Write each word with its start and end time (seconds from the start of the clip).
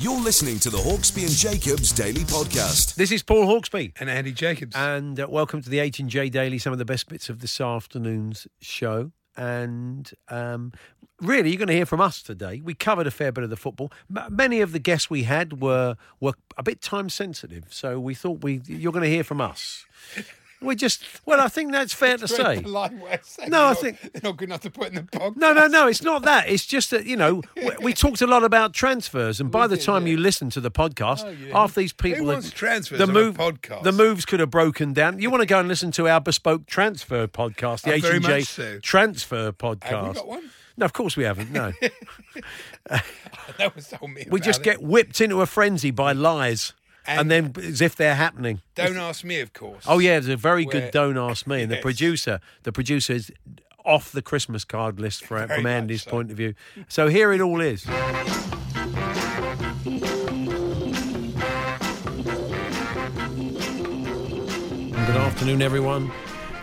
You're 0.00 0.20
listening 0.20 0.60
to 0.60 0.70
the 0.70 0.78
Hawksby 0.78 1.22
and 1.22 1.32
Jacobs 1.32 1.90
Daily 1.90 2.20
Podcast. 2.20 2.94
This 2.94 3.10
is 3.10 3.24
Paul 3.24 3.48
Hawksby. 3.48 3.94
And 3.98 4.08
Andy 4.08 4.30
Jacobs. 4.30 4.76
And 4.76 5.18
uh, 5.18 5.26
welcome 5.28 5.60
to 5.60 5.68
the 5.68 5.80
H 5.80 5.98
and 5.98 6.08
J 6.08 6.28
Daily. 6.28 6.58
Some 6.58 6.72
of 6.72 6.78
the 6.78 6.84
best 6.84 7.08
bits 7.08 7.28
of 7.28 7.40
this 7.40 7.60
afternoon's 7.60 8.46
show, 8.60 9.10
and 9.36 10.08
um, 10.28 10.70
really, 11.20 11.50
you're 11.50 11.58
going 11.58 11.66
to 11.66 11.74
hear 11.74 11.84
from 11.84 12.00
us 12.00 12.22
today. 12.22 12.60
We 12.62 12.74
covered 12.74 13.08
a 13.08 13.10
fair 13.10 13.32
bit 13.32 13.42
of 13.42 13.50
the 13.50 13.56
football. 13.56 13.90
M- 14.16 14.36
many 14.36 14.60
of 14.60 14.70
the 14.70 14.78
guests 14.78 15.10
we 15.10 15.24
had 15.24 15.60
were 15.60 15.96
were 16.20 16.34
a 16.56 16.62
bit 16.62 16.80
time 16.80 17.08
sensitive, 17.08 17.64
so 17.70 17.98
we 17.98 18.14
thought 18.14 18.44
we 18.44 18.60
you're 18.66 18.92
going 18.92 19.02
to 19.02 19.10
hear 19.10 19.24
from 19.24 19.40
us. 19.40 19.84
We 20.60 20.74
just 20.74 21.04
well, 21.24 21.40
I 21.40 21.46
think 21.48 21.70
that's 21.70 21.92
fair 21.92 22.16
to 22.18 22.26
say. 22.26 22.60
polite 22.62 22.92
way 22.94 23.12
of 23.14 23.24
saying 23.24 23.50
No, 23.50 23.66
I 23.66 23.74
think- 23.74 24.00
they're 24.00 24.22
not 24.24 24.36
good 24.36 24.48
enough 24.48 24.62
to 24.62 24.70
put 24.70 24.88
in 24.88 24.96
the 24.96 25.02
podcast. 25.02 25.36
No, 25.36 25.52
no, 25.52 25.68
no. 25.68 25.86
It's 25.86 26.02
not 26.02 26.22
that. 26.22 26.48
It's 26.48 26.66
just 26.66 26.90
that 26.90 27.06
you 27.06 27.16
know 27.16 27.42
we, 27.56 27.70
we 27.80 27.94
talked 27.94 28.20
a 28.22 28.26
lot 28.26 28.42
about 28.42 28.72
transfers, 28.74 29.40
and 29.40 29.50
by 29.52 29.66
the 29.68 29.76
did, 29.76 29.84
time 29.84 30.06
yeah. 30.06 30.12
you 30.12 30.16
listen 30.18 30.50
to 30.50 30.60
the 30.60 30.70
podcast, 30.70 31.24
Oh, 31.24 31.28
yeah. 31.30 31.52
half 31.52 31.74
these 31.76 31.92
people 31.92 32.20
Who 32.20 32.32
wants 32.32 32.50
transfers 32.50 32.98
the 32.98 33.06
move 33.06 33.36
podcast? 33.36 33.84
the 33.84 33.92
moves 33.92 34.24
could 34.24 34.40
have 34.40 34.50
broken 34.50 34.92
down. 34.92 35.20
You 35.20 35.30
want 35.30 35.42
to 35.42 35.46
go 35.46 35.60
and 35.60 35.68
listen 35.68 35.92
to 35.92 36.08
our 36.08 36.20
bespoke 36.20 36.66
transfer 36.66 37.26
podcast, 37.28 37.82
the 37.82 37.92
Oh, 37.92 37.94
H 37.94 38.04
and 38.04 38.24
J 38.24 38.40
so. 38.42 38.78
transfer 38.80 39.52
podcast. 39.52 39.84
Have 39.84 40.08
we 40.08 40.14
got 40.14 40.26
one? 40.26 40.50
No, 40.76 40.84
of 40.84 40.92
course 40.92 41.16
we 41.16 41.24
haven't. 41.24 41.50
No, 41.52 41.72
That 43.58 43.74
was 43.74 43.88
told 43.88 44.10
me. 44.12 44.26
we 44.30 44.40
just 44.40 44.60
it. 44.60 44.64
get 44.64 44.82
whipped 44.82 45.20
into 45.20 45.40
a 45.40 45.46
frenzy 45.46 45.90
by 45.90 46.12
lies, 46.12 46.72
and, 47.08 47.32
And- 47.32 47.54
then 47.54 47.64
as 47.64 47.80
if 47.80 47.96
they're 47.96 48.14
happening. 48.14 48.60
Don't 48.74 48.96
ask 48.98 49.24
me, 49.24 49.40
of 49.40 49.52
course. 49.52 49.84
Oh 49.88 49.98
yeah, 49.98 50.12
there's 50.12 50.28
a 50.28 50.36
very 50.36 50.64
Where- 50.64 50.72
good 50.82 50.90
"Don't 50.92 51.16
Ask 51.16 51.46
Me," 51.46 51.62
and 51.62 51.72
the 51.72 51.78
producer, 51.78 52.40
the 52.64 52.72
producer 52.72 53.14
is 53.14 53.32
off 53.84 54.12
the 54.12 54.22
Christmas 54.22 54.64
card 54.64 55.00
list 55.00 55.24
for, 55.24 55.46
from 55.48 55.66
Andy's 55.66 56.02
so. 56.02 56.10
point 56.10 56.30
of 56.30 56.36
view. 56.36 56.54
So 56.88 57.08
here 57.08 57.32
it 57.32 57.40
all 57.40 57.60
is. 57.62 57.86
Good 63.88 65.16
afternoon, 65.16 65.62
everyone. 65.62 66.10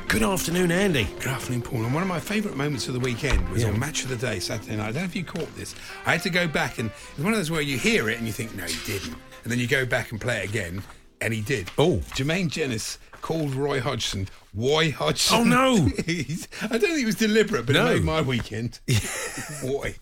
Good 0.07 0.23
afternoon, 0.23 0.71
Andy. 0.71 1.05
Good 1.19 1.27
afternoon, 1.27 1.61
Paul. 1.63 1.83
And 1.83 1.93
one 1.93 2.01
of 2.03 2.07
my 2.07 2.19
favourite 2.19 2.55
moments 2.55 2.87
of 2.87 2.93
the 2.93 2.99
weekend 2.99 3.49
was 3.49 3.63
Yeah. 3.63 3.69
on 3.69 3.79
Match 3.79 4.03
of 4.03 4.09
the 4.09 4.15
Day, 4.15 4.39
Saturday 4.39 4.75
night. 4.77 4.89
I 4.89 4.91
don't 4.91 5.01
know 5.01 5.03
if 5.05 5.15
you 5.15 5.23
caught 5.25 5.53
this. 5.57 5.75
I 6.05 6.11
had 6.13 6.23
to 6.23 6.29
go 6.29 6.47
back, 6.47 6.77
and 6.77 6.89
it's 7.11 7.19
one 7.23 7.33
of 7.33 7.39
those 7.39 7.51
where 7.51 7.61
you 7.61 7.77
hear 7.77 8.09
it 8.09 8.17
and 8.17 8.25
you 8.27 8.31
think, 8.31 8.55
no, 8.55 8.63
he 8.65 8.77
didn't. 8.85 9.15
And 9.43 9.51
then 9.51 9.59
you 9.59 9.67
go 9.67 9.85
back 9.85 10.11
and 10.11 10.21
play 10.21 10.37
it 10.43 10.49
again, 10.49 10.83
and 11.21 11.33
he 11.33 11.41
did. 11.41 11.69
Oh. 11.77 11.97
Jermaine 12.15 12.49
Jenas 12.49 12.97
called 13.25 13.55
Roy 13.55 13.79
Hodgson 13.81 14.27
Roy 14.53 14.89
Hodgson. 14.91 15.37
Oh, 15.37 15.43
no. 15.43 15.75
He's- 16.05 16.47
I 16.61 16.67
don't 16.77 16.79
think 16.79 17.01
it 17.01 17.05
was 17.05 17.15
deliberate, 17.15 17.65
but 17.65 17.73
No. 17.73 17.87
it 17.87 17.95
made 17.95 18.03
my 18.05 18.21
weekend. 18.21 18.79
Boy. 19.61 19.95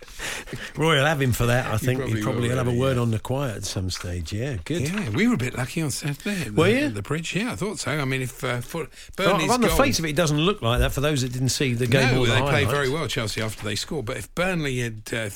Roy 0.78 0.98
will 0.98 1.06
have 1.06 1.20
him 1.20 1.32
for 1.32 1.48
that. 1.48 1.74
I 1.74 1.78
think 1.78 2.00
probably 2.00 2.18
he 2.18 2.22
probably 2.24 2.50
will, 2.50 2.58
have 2.58 2.68
a 2.68 2.72
word 2.78 2.98
yeah. 2.98 3.02
on 3.02 3.10
the 3.10 3.18
quiet 3.18 3.56
at 3.58 3.64
some 3.66 3.90
stage. 3.90 4.32
Yeah, 4.32 4.58
good. 4.64 4.82
Yeah, 4.82 5.10
we 5.10 5.28
were 5.28 5.34
a 5.34 5.38
bit 5.38 5.58
lucky 5.58 5.82
on 5.82 5.90
Saturday. 5.90 6.42
At 6.44 6.52
Were 6.54 6.66
the, 6.66 6.72
you? 6.72 6.86
at 6.86 6.94
the 6.94 7.02
bridge, 7.02 7.36
yeah, 7.36 7.54
I 7.54 7.56
thought 7.56 7.80
so. 7.80 7.92
I 7.94 8.06
mean, 8.06 8.22
if 8.22 8.44
uh, 8.44 8.62
Well, 8.72 8.86
Burnley's 9.16 9.50
on 9.50 9.62
the 9.62 9.70
goal- 9.70 9.78
face 9.78 9.98
of 9.98 10.06
it, 10.06 10.10
it 10.10 10.16
doesn't 10.16 10.38
look 10.40 10.62
like 10.62 10.78
that 10.82 10.92
for 10.92 11.02
those 11.02 11.24
that 11.24 11.34
didn't 11.34 11.50
see 11.50 11.74
the 11.74 11.88
game 11.88 12.14
no, 12.14 12.24
the 12.26 12.34
they 12.34 12.42
played 12.42 12.70
very 12.70 12.90
well, 12.90 13.08
Chelsea, 13.08 13.42
after 13.42 13.64
they 13.64 13.76
scored. 13.76 14.06
But 14.06 14.18
if 14.18 14.36
Burnley 14.36 14.82
had, 14.82 15.02
uh, 15.12 15.30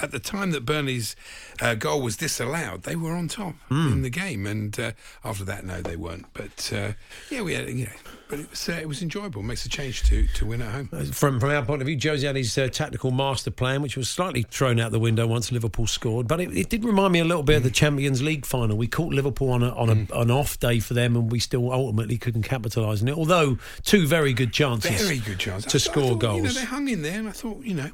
at 0.00 0.10
the 0.10 0.18
time 0.20 0.50
that 0.50 0.64
Burnley's 0.66 1.14
uh, 1.62 1.74
goal 1.76 2.02
was 2.02 2.16
disallowed, 2.16 2.82
they 2.82 2.96
were 2.96 3.12
on 3.14 3.28
top 3.28 3.54
Hmm. 3.68 3.92
in 3.92 4.02
the 4.02 4.10
game. 4.10 4.48
And 4.48 4.76
uh, 4.80 4.92
after 5.24 5.44
that, 5.44 5.64
no, 5.64 5.80
they 5.80 5.94
weren't. 5.96 6.26
But 6.34 6.72
uh, 6.74 6.92
yeah, 7.34 7.42
we 7.42 7.54
had, 7.54 7.68
you 7.68 7.84
know, 7.86 7.90
but 8.28 8.38
it 8.40 8.48
was 8.50 8.68
uh, 8.68 8.72
it 8.72 8.88
was 8.88 9.02
enjoyable. 9.02 9.42
Makes 9.42 9.66
a 9.66 9.68
change 9.68 10.02
to 10.04 10.26
to 10.28 10.46
win 10.46 10.62
at 10.62 10.72
home. 10.72 10.88
From 11.12 11.38
from 11.40 11.50
our 11.50 11.62
point 11.64 11.82
of 11.82 11.86
view, 11.86 11.96
Josie 11.96 12.26
had 12.26 12.36
his 12.36 12.56
uh, 12.56 12.68
tactical 12.68 13.10
master 13.10 13.50
plan, 13.50 13.82
which 13.82 13.96
was 13.96 14.08
slightly 14.08 14.42
thrown 14.42 14.80
out 14.80 14.92
the 14.92 14.98
window 14.98 15.26
once 15.26 15.52
Liverpool 15.52 15.86
scored. 15.86 16.26
But 16.28 16.40
it, 16.40 16.56
it 16.56 16.68
did 16.70 16.84
remind 16.84 17.12
me 17.12 17.18
a 17.20 17.24
little 17.24 17.42
bit 17.42 17.56
of 17.56 17.62
the 17.64 17.70
Champions 17.70 18.22
League 18.22 18.46
final. 18.46 18.76
We 18.76 18.86
caught 18.86 19.12
Liverpool 19.12 19.50
on 19.50 19.62
a, 19.62 19.70
on 19.74 19.88
a, 20.10 20.20
an 20.20 20.30
off 20.30 20.58
day 20.58 20.80
for 20.80 20.94
them, 20.94 21.16
and 21.16 21.30
we 21.30 21.38
still 21.38 21.70
ultimately 21.72 22.16
couldn't 22.16 22.42
capitalise 22.42 23.02
on 23.02 23.08
it. 23.08 23.16
Although 23.16 23.58
two 23.82 24.06
very 24.06 24.32
good 24.32 24.52
chances, 24.52 24.90
Very 25.06 25.18
good 25.18 25.38
chance 25.38 25.64
to 25.66 25.76
I- 25.76 25.78
I 25.78 25.78
score 25.78 26.02
thought, 26.02 26.34
You 26.36 26.42
know, 26.42 26.42
goals. 26.44 26.54
they 26.54 26.64
hung 26.64 26.88
in 26.88 27.02
there, 27.02 27.18
and 27.18 27.28
I 27.28 27.32
thought, 27.32 27.62
you 27.64 27.74
know. 27.74 27.90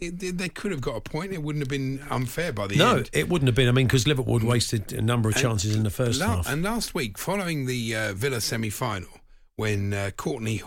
It, 0.00 0.38
they 0.38 0.48
could 0.48 0.70
have 0.72 0.80
got 0.80 0.96
a 0.96 1.00
point. 1.00 1.32
It 1.32 1.42
wouldn't 1.42 1.60
have 1.62 1.68
been 1.68 2.00
unfair 2.10 2.52
by 2.52 2.66
the 2.68 2.76
no, 2.76 2.96
end. 2.96 3.10
No, 3.12 3.20
it 3.20 3.28
wouldn't 3.28 3.48
have 3.48 3.54
been. 3.54 3.68
I 3.68 3.72
mean, 3.72 3.86
because 3.86 4.06
Liverpool 4.06 4.38
wasted 4.42 4.92
a 4.92 5.02
number 5.02 5.28
of 5.28 5.36
chances 5.36 5.76
in 5.76 5.82
the 5.82 5.90
first 5.90 6.20
La- 6.20 6.36
half. 6.36 6.48
And 6.48 6.62
last 6.62 6.94
week, 6.94 7.18
following 7.18 7.66
the 7.66 7.94
uh, 7.94 8.12
Villa 8.14 8.40
semi-final, 8.40 9.08
when 9.56 9.92
uh, 9.92 10.10
Courtney, 10.16 10.62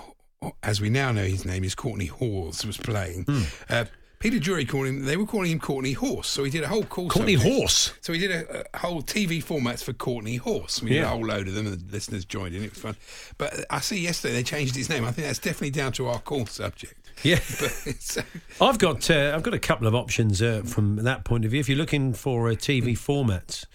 as 0.61 0.79
we 0.79 0.89
now 0.89 1.11
know 1.11 1.23
his 1.25 1.45
name 1.45 1.63
is 1.63 1.73
Kortney 1.73 2.09
Hause, 2.09 2.63
was 2.65 2.77
playing, 2.77 3.23
Hmm. 3.23 3.41
uh, 3.69 3.85
Peter 4.23 4.39
Drury 4.39 4.63
called 4.63 4.87
him. 4.87 5.03
They 5.03 5.17
were 5.17 5.25
calling 5.25 5.51
him 5.51 5.59
Courtney 5.59 5.91
Horse, 5.91 6.29
so 6.29 6.45
he 6.45 6.49
did 6.49 6.63
a 6.63 6.69
whole 6.69 6.85
call. 6.85 7.09
Courtney. 7.09 7.33
Horse. 7.33 7.91
So 7.99 8.13
he 8.13 8.19
did 8.19 8.31
a, 8.31 8.63
a 8.73 8.77
whole 8.77 9.01
TV 9.01 9.43
formats 9.43 9.83
for 9.83 9.91
Courtney 9.91 10.37
Horse. 10.37 10.81
We 10.81 10.91
did 10.91 11.03
a 11.03 11.09
whole 11.09 11.25
load 11.25 11.49
of 11.49 11.55
them, 11.55 11.67
and 11.67 11.77
the 11.77 11.91
listeners 11.91 12.23
joined 12.23 12.55
in. 12.55 12.63
It 12.63 12.69
was 12.69 12.79
fun. 12.79 12.95
But 13.37 13.65
I 13.69 13.81
see 13.81 13.99
yesterday 13.99 14.35
they 14.35 14.43
changed 14.43 14.77
his 14.77 14.87
name. 14.87 15.03
I 15.03 15.11
think 15.11 15.27
that's 15.27 15.39
definitely 15.39 15.71
down 15.71 15.91
to 15.93 16.07
our 16.07 16.19
call 16.19 16.45
subject. 16.45 17.11
Yeah. 17.21 17.39
But 17.59 18.17
uh, 18.17 18.65
I've 18.65 18.79
got 18.79 19.11
uh, 19.11 19.33
I've 19.35 19.43
got 19.43 19.53
a 19.53 19.59
couple 19.59 19.87
of 19.87 19.93
options 19.93 20.41
uh, 20.41 20.61
from 20.63 20.95
that 21.03 21.25
point 21.25 21.43
of 21.43 21.51
view. 21.51 21.59
If 21.59 21.67
you're 21.67 21.77
looking 21.77 22.13
for 22.13 22.47
uh, 22.47 22.53
TV 22.53 22.97
formats, 22.97 23.65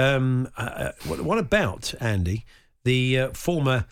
um, 0.00 0.48
uh, 0.56 0.62
uh, 0.62 0.92
what, 1.06 1.20
what 1.20 1.38
about 1.38 1.94
Andy, 2.00 2.44
the 2.82 3.20
uh, 3.20 3.30
former 3.30 3.86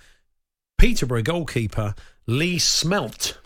Peterborough 0.77 1.23
goalkeeper 1.23 1.95
Lee 2.27 2.59
Smelt? 2.59 3.37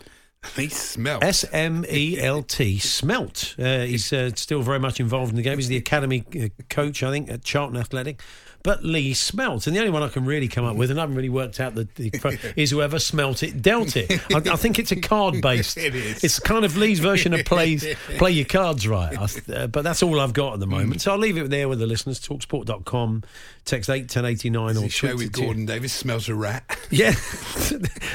He 0.55 0.69
smells. 0.69 1.23
S 1.23 1.45
M 1.51 1.85
E 1.89 2.19
L 2.19 2.43
T 2.43 2.77
Smelt. 2.77 3.55
Uh, 3.59 3.85
he's 3.85 4.11
uh, 4.13 4.31
still 4.35 4.61
very 4.61 4.79
much 4.79 4.99
involved 4.99 5.31
in 5.31 5.35
the 5.35 5.41
game. 5.41 5.57
He's 5.57 5.67
the 5.67 5.77
academy 5.77 6.23
uh, 6.35 6.47
coach, 6.69 7.03
I 7.03 7.11
think, 7.11 7.29
at 7.29 7.43
Charlton 7.43 7.77
Athletic. 7.77 8.21
But 8.65 8.83
Lee 8.83 9.13
Smelt, 9.13 9.67
and 9.67 9.75
the 9.75 9.79
only 9.79 9.91
one 9.91 10.01
I 10.01 10.07
can 10.09 10.25
really 10.25 10.47
come 10.47 10.65
up 10.65 10.75
with, 10.75 10.89
and 10.89 10.99
I 10.99 11.03
haven't 11.03 11.15
really 11.15 11.29
worked 11.29 11.59
out 11.59 11.75
the, 11.75 11.87
the 11.93 12.39
is 12.55 12.71
whoever 12.71 12.97
smelt 12.97 13.43
it 13.43 13.61
dealt 13.61 13.95
it. 13.95 14.11
I, 14.33 14.37
I 14.37 14.55
think 14.55 14.79
it's 14.79 14.91
a 14.91 14.95
card 14.95 15.39
based. 15.39 15.77
It 15.85 15.93
is. 15.93 16.23
It's 16.23 16.39
kind 16.39 16.65
of 16.65 16.77
Lee's 16.77 16.97
version 16.97 17.33
of 17.35 17.45
plays 17.45 17.85
play 18.17 18.31
your 18.31 18.45
cards 18.45 18.87
right. 18.87 19.15
I, 19.15 19.53
uh, 19.53 19.67
but 19.67 19.83
that's 19.83 20.01
all 20.01 20.19
I've 20.19 20.33
got 20.33 20.53
at 20.53 20.59
the 20.59 20.65
moment. 20.65 21.01
So 21.01 21.11
I'll 21.11 21.19
leave 21.19 21.37
it 21.37 21.51
there 21.51 21.69
with 21.69 21.77
the 21.77 21.85
listeners. 21.85 22.19
Talksport.com, 22.19 23.23
text 23.65 23.89
eight 23.91 24.09
ten 24.09 24.25
eighty 24.25 24.49
nine 24.49 24.77
or 24.77 24.89
show 24.89 25.15
with. 25.15 25.31
Gordon 25.31 25.67
Davies 25.67 25.93
smells 25.93 26.27
a 26.27 26.33
rat. 26.33 26.63
Yeah, 26.89 27.13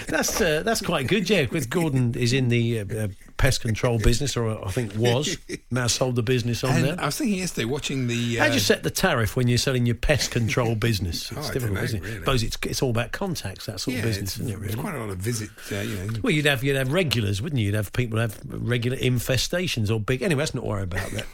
that's 0.08 0.40
uh, 0.40 0.62
that's 0.64 0.80
quite 0.80 1.06
good. 1.06 1.30
Yeah, 1.30 1.46
with 1.52 1.70
Gordon 1.70 2.14
is 2.16 2.32
in 2.32 2.48
the 2.48 2.80
uh, 2.80 2.84
uh, 2.84 3.08
pest 3.40 3.62
control 3.62 3.98
business, 4.10 4.36
or 4.36 4.64
I 4.64 4.70
think 4.70 4.94
was 4.96 5.38
now 5.70 5.86
sold 5.86 6.14
the 6.16 6.22
business 6.22 6.62
on 6.62 6.76
And 6.76 6.84
there. 6.84 7.00
I 7.00 7.06
was 7.06 7.16
thinking 7.16 7.38
yesterday, 7.38 7.64
watching 7.64 8.06
the. 8.06 8.36
How 8.36 8.44
Uh, 8.44 8.48
do 8.48 8.54
you 8.54 8.60
set 8.60 8.82
the 8.82 8.90
tariff 8.90 9.34
when 9.34 9.48
you're 9.48 9.56
selling 9.58 9.86
your 9.86 9.94
pest 9.96 10.30
control 10.30 10.74
business? 10.88 11.32
Oh, 11.34 11.38
It's 11.40 11.50
I 11.50 11.52
difficult, 11.54 11.78
know, 11.78 11.84
isn't 11.84 11.98
it? 11.98 12.06
really. 12.06 12.18
suppose 12.20 12.42
it's 12.42 12.58
it's 12.62 12.82
all 12.82 12.90
about 12.90 13.12
contacts, 13.12 13.66
that 13.66 13.80
sort 13.80 13.94
yeah, 13.94 14.00
of 14.02 14.06
business, 14.08 14.36
isn't 14.38 14.50
it? 14.50 14.58
Really. 14.58 14.74
quite 14.74 14.94
a 14.94 14.98
lot 15.00 15.08
of 15.10 15.16
visit. 15.18 15.48
Uh, 15.72 15.76
you 15.76 15.96
know, 15.96 16.12
Well, 16.22 16.32
you'd 16.32 16.44
have 16.46 16.62
you'd 16.62 16.76
have 16.76 16.92
regulars, 16.92 17.40
wouldn't 17.40 17.58
you? 17.58 17.66
You'd 17.66 17.74
have 17.74 17.92
people 17.94 18.18
have 18.18 18.38
regular 18.44 18.98
infestations 18.98 19.90
or 19.90 19.98
big. 19.98 20.22
Anyway, 20.22 20.40
let's 20.40 20.54
not 20.54 20.64
worry 20.66 20.82
about 20.82 21.10
that. 21.12 21.24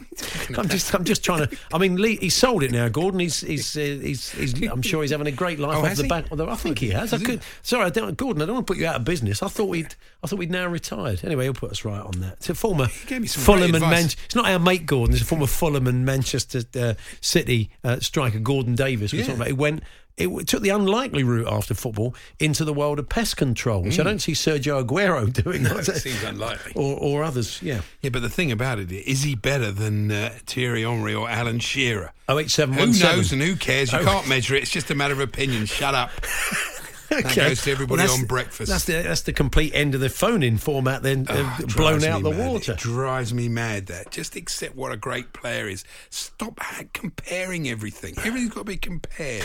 I'm 0.58 0.68
just 0.68 0.94
I'm 0.94 1.04
just 1.04 1.24
trying 1.24 1.46
to. 1.48 1.56
I 1.72 1.78
mean, 1.78 1.96
Lee, 1.96 2.16
he's 2.16 2.34
sold 2.34 2.62
it 2.62 2.70
now. 2.70 2.88
Gordon, 2.88 3.20
he's 3.20 3.40
he's, 3.40 3.76
uh, 3.76 3.80
he's, 3.80 4.30
he's 4.30 4.62
I'm 4.68 4.82
sure 4.82 5.02
he's 5.02 5.10
having 5.10 5.26
a 5.26 5.32
great 5.32 5.58
life 5.58 5.76
Oh, 5.78 5.84
off 5.86 5.96
the 5.96 6.04
he? 6.04 6.08
back. 6.08 6.26
Although 6.30 6.48
I 6.48 6.54
think 6.56 6.78
he 6.78 6.90
has. 6.90 7.12
I 7.12 7.18
could. 7.18 7.42
Sorry, 7.62 7.84
I 7.84 7.90
don't, 7.90 8.16
Gordon. 8.16 8.42
I 8.42 8.46
don't 8.46 8.54
want 8.56 8.66
to 8.66 8.72
put 8.72 8.78
you 8.80 8.86
out 8.86 8.96
of 8.96 9.04
business. 9.04 9.42
I 9.42 9.48
thought 9.48 9.68
we'd 9.68 9.94
I 10.22 10.26
thought 10.28 10.38
we'd 10.38 10.50
now 10.50 10.66
retired. 10.68 11.24
Anyway, 11.24 11.44
he'll 11.44 11.54
put 11.54 11.70
us 11.72 11.84
right. 11.84 11.95
Right 11.96 12.04
on 12.06 12.20
that. 12.20 12.32
It's 12.34 12.48
a 12.50 12.54
former 12.54 12.86
Fulham 12.86 13.62
and 13.74 13.76
advice. 13.76 13.90
Man- 13.90 14.04
It's 14.26 14.34
not 14.34 14.46
our 14.48 14.58
mate 14.58 14.86
Gordon. 14.86 15.14
It's 15.14 15.22
a 15.22 15.26
former 15.26 15.46
Fulham 15.46 15.86
and 15.86 16.04
Manchester 16.04 16.62
uh, 16.78 16.94
City 17.20 17.70
uh, 17.84 18.00
striker 18.00 18.38
Gordon 18.38 18.74
Davies. 18.74 19.12
We're 19.12 19.18
Yeah. 19.20 19.24
talking 19.24 19.36
about. 19.36 19.46
He 19.48 19.52
went. 19.54 19.82
It 20.18 20.46
took 20.48 20.62
the 20.62 20.70
unlikely 20.70 21.24
route 21.24 21.46
after 21.46 21.74
football 21.74 22.14
into 22.40 22.64
the 22.64 22.72
world 22.72 22.98
of 22.98 23.06
pest 23.06 23.36
control, 23.36 23.82
which 23.82 24.00
I 24.00 24.02
don't 24.02 24.18
see 24.20 24.32
Sergio 24.32 24.82
Aguero 24.82 25.30
doing. 25.44 25.60
Mm. 25.60 25.70
No, 25.70 25.76
it 25.76 25.84
seems 25.84 26.22
unlikely. 26.22 26.72
or, 26.74 26.96
or 26.98 27.22
others. 27.22 27.60
Yeah. 27.60 27.82
Yeah, 28.00 28.08
but 28.08 28.22
the 28.22 28.30
thing 28.30 28.50
about 28.50 28.78
it 28.78 28.90
is, 28.90 29.24
he 29.24 29.34
better 29.34 29.70
than 29.70 30.10
uh, 30.10 30.30
Thierry 30.46 30.84
Henry 30.84 31.14
or 31.14 31.28
Alan 31.28 31.58
Shearer? 31.58 32.14
Oh 32.30 32.38
eight 32.38 32.50
seven 32.50 32.74
Who 32.76 32.86
knows 32.98 33.30
and 33.32 33.42
who 33.42 33.56
cares? 33.56 33.92
You 33.92 33.98
Oh. 33.98 34.04
can't 34.04 34.26
measure 34.26 34.54
it. 34.54 34.62
It's 34.62 34.70
just 34.70 34.90
a 34.90 34.94
matter 34.94 35.12
of 35.12 35.20
opinion. 35.20 35.66
Shut 35.66 35.94
up. 35.94 36.10
That 37.08 37.34
goes 37.34 37.62
to 37.62 37.70
everybody 37.72 38.02
that's- 38.02 38.18
on 38.18 38.26
breakfast. 38.26 38.70
That's 38.70 38.84
the 38.84 39.02
that's 39.02 39.22
the 39.22 39.32
complete 39.32 39.72
end 39.74 39.94
of 39.94 40.00
the 40.00 40.08
phone-in 40.08 40.58
format. 40.58 41.02
Then 41.02 41.26
uh, 41.28 41.34
Ah, 41.38 41.60
blown 41.76 42.04
out 42.04 42.22
the 42.22 42.30
mad. 42.30 42.48
water. 42.50 42.72
It 42.72 42.78
drives 42.78 43.32
me 43.32 43.48
mad 43.48 43.86
that. 43.86 44.10
Just 44.10 44.36
accept 44.36 44.74
what 44.76 44.92
a 44.92 44.96
great 44.96 45.32
player 45.32 45.68
is. 45.68 45.84
Stop 46.10 46.60
comparing 46.92 47.68
everything. 47.68 48.14
Everything's 48.18 48.50
got 48.50 48.60
to 48.60 48.64
be 48.64 48.76
compared. 48.76 49.44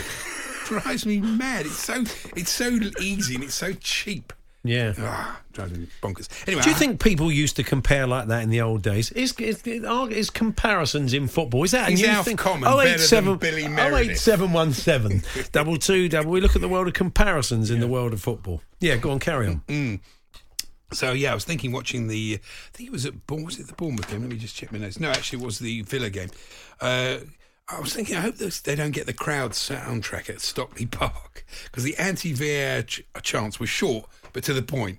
drives 0.66 1.04
me 1.06 1.20
mad. 1.20 1.66
It's 1.66 1.78
so 1.78 2.04
it's 2.36 2.50
so 2.50 2.78
easy 3.00 3.34
and 3.34 3.44
it's 3.44 3.54
so 3.54 3.72
cheap. 3.74 4.32
Yeah. 4.64 4.92
Ah, 4.98 5.40
drives 5.52 5.76
me 5.76 5.88
bonkers. 6.00 6.28
Anyway, 6.46 6.62
Do 6.62 6.70
you 6.70 6.76
I- 6.76 6.78
think 6.78 7.00
people 7.02 7.32
used 7.32 7.56
to 7.56 7.64
compare 7.64 8.06
like 8.06 8.28
that 8.28 8.44
in 8.44 8.50
the 8.50 8.60
old 8.60 8.82
days? 8.82 9.10
Is 9.10 9.32
is, 9.40 9.60
are- 9.84 10.08
is 10.10 10.30
comparisons 10.30 11.12
in 11.12 11.26
football? 11.26 11.64
Is 11.64 11.72
that 11.72 11.90
a 11.90 11.92
Is 11.92 12.00
new 12.00 12.06
Alf 12.06 12.26
thing? 12.26 12.36
Common 12.36 12.62
better 12.62 13.20
than 13.20 13.36
Billy 13.38 13.66
Meredith? 13.66 14.10
08717 14.28 15.22
double 15.52 15.76
two 15.78 16.08
double. 16.08 16.30
We 16.30 16.40
look 16.40 16.54
at 16.54 16.60
the 16.62 16.68
world 16.68 16.86
of 16.86 16.94
comparisons 16.94 17.70
in 17.70 17.80
the 17.80 17.88
world 17.88 18.12
of 18.12 18.20
football. 18.22 18.62
Yeah, 18.80 18.96
go 18.96 19.10
on, 19.10 19.18
carry 19.18 19.48
on. 19.48 19.62
Mm. 19.66 20.00
So 20.92 21.12
yeah, 21.12 21.32
I 21.32 21.34
was 21.34 21.44
thinking 21.44 21.72
watching 21.72 22.06
the. 22.08 22.38
I 22.42 22.76
think 22.76 22.88
it 22.88 22.92
was 22.92 23.06
at 23.06 23.26
Bournemouth. 23.26 23.46
Was 23.46 23.58
it 23.60 23.66
the 23.66 23.72
Bournemouth 23.74 24.08
game? 24.10 24.20
Let 24.20 24.30
me 24.30 24.36
just 24.36 24.54
check 24.54 24.70
my 24.72 24.78
notes. 24.78 25.00
No, 25.00 25.08
actually, 25.10 25.40
it 25.42 25.44
was 25.46 25.58
the 25.58 25.82
Villa 25.82 26.10
game. 26.10 26.28
Uh, 26.80 27.16
I 27.68 27.80
was 27.80 27.94
thinking, 27.94 28.16
I 28.16 28.20
hope 28.20 28.36
this, 28.36 28.60
they 28.60 28.74
don't 28.74 28.90
get 28.90 29.06
the 29.06 29.12
crowd 29.14 29.52
soundtrack 29.52 30.28
at 30.28 30.40
Stockley 30.42 30.84
Park 30.84 31.46
because 31.64 31.84
the 31.84 31.96
anti-VAR 31.96 32.82
ch- 32.82 33.02
chance 33.22 33.58
was 33.58 33.70
short 33.70 34.04
but 34.32 34.44
to 34.44 34.52
the 34.54 34.62
point. 34.62 34.98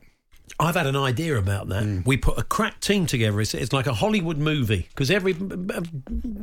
I've 0.59 0.75
had 0.75 0.85
an 0.87 0.95
idea 0.95 1.37
about 1.37 1.69
that. 1.69 1.83
Mm. 1.83 2.05
We 2.05 2.17
put 2.17 2.37
a 2.37 2.43
crack 2.43 2.79
team 2.79 3.05
together. 3.07 3.39
It's, 3.41 3.53
it's 3.55 3.73
like 3.73 3.87
a 3.87 3.93
Hollywood 3.93 4.37
movie 4.37 4.87
because 4.89 5.09
every, 5.09 5.33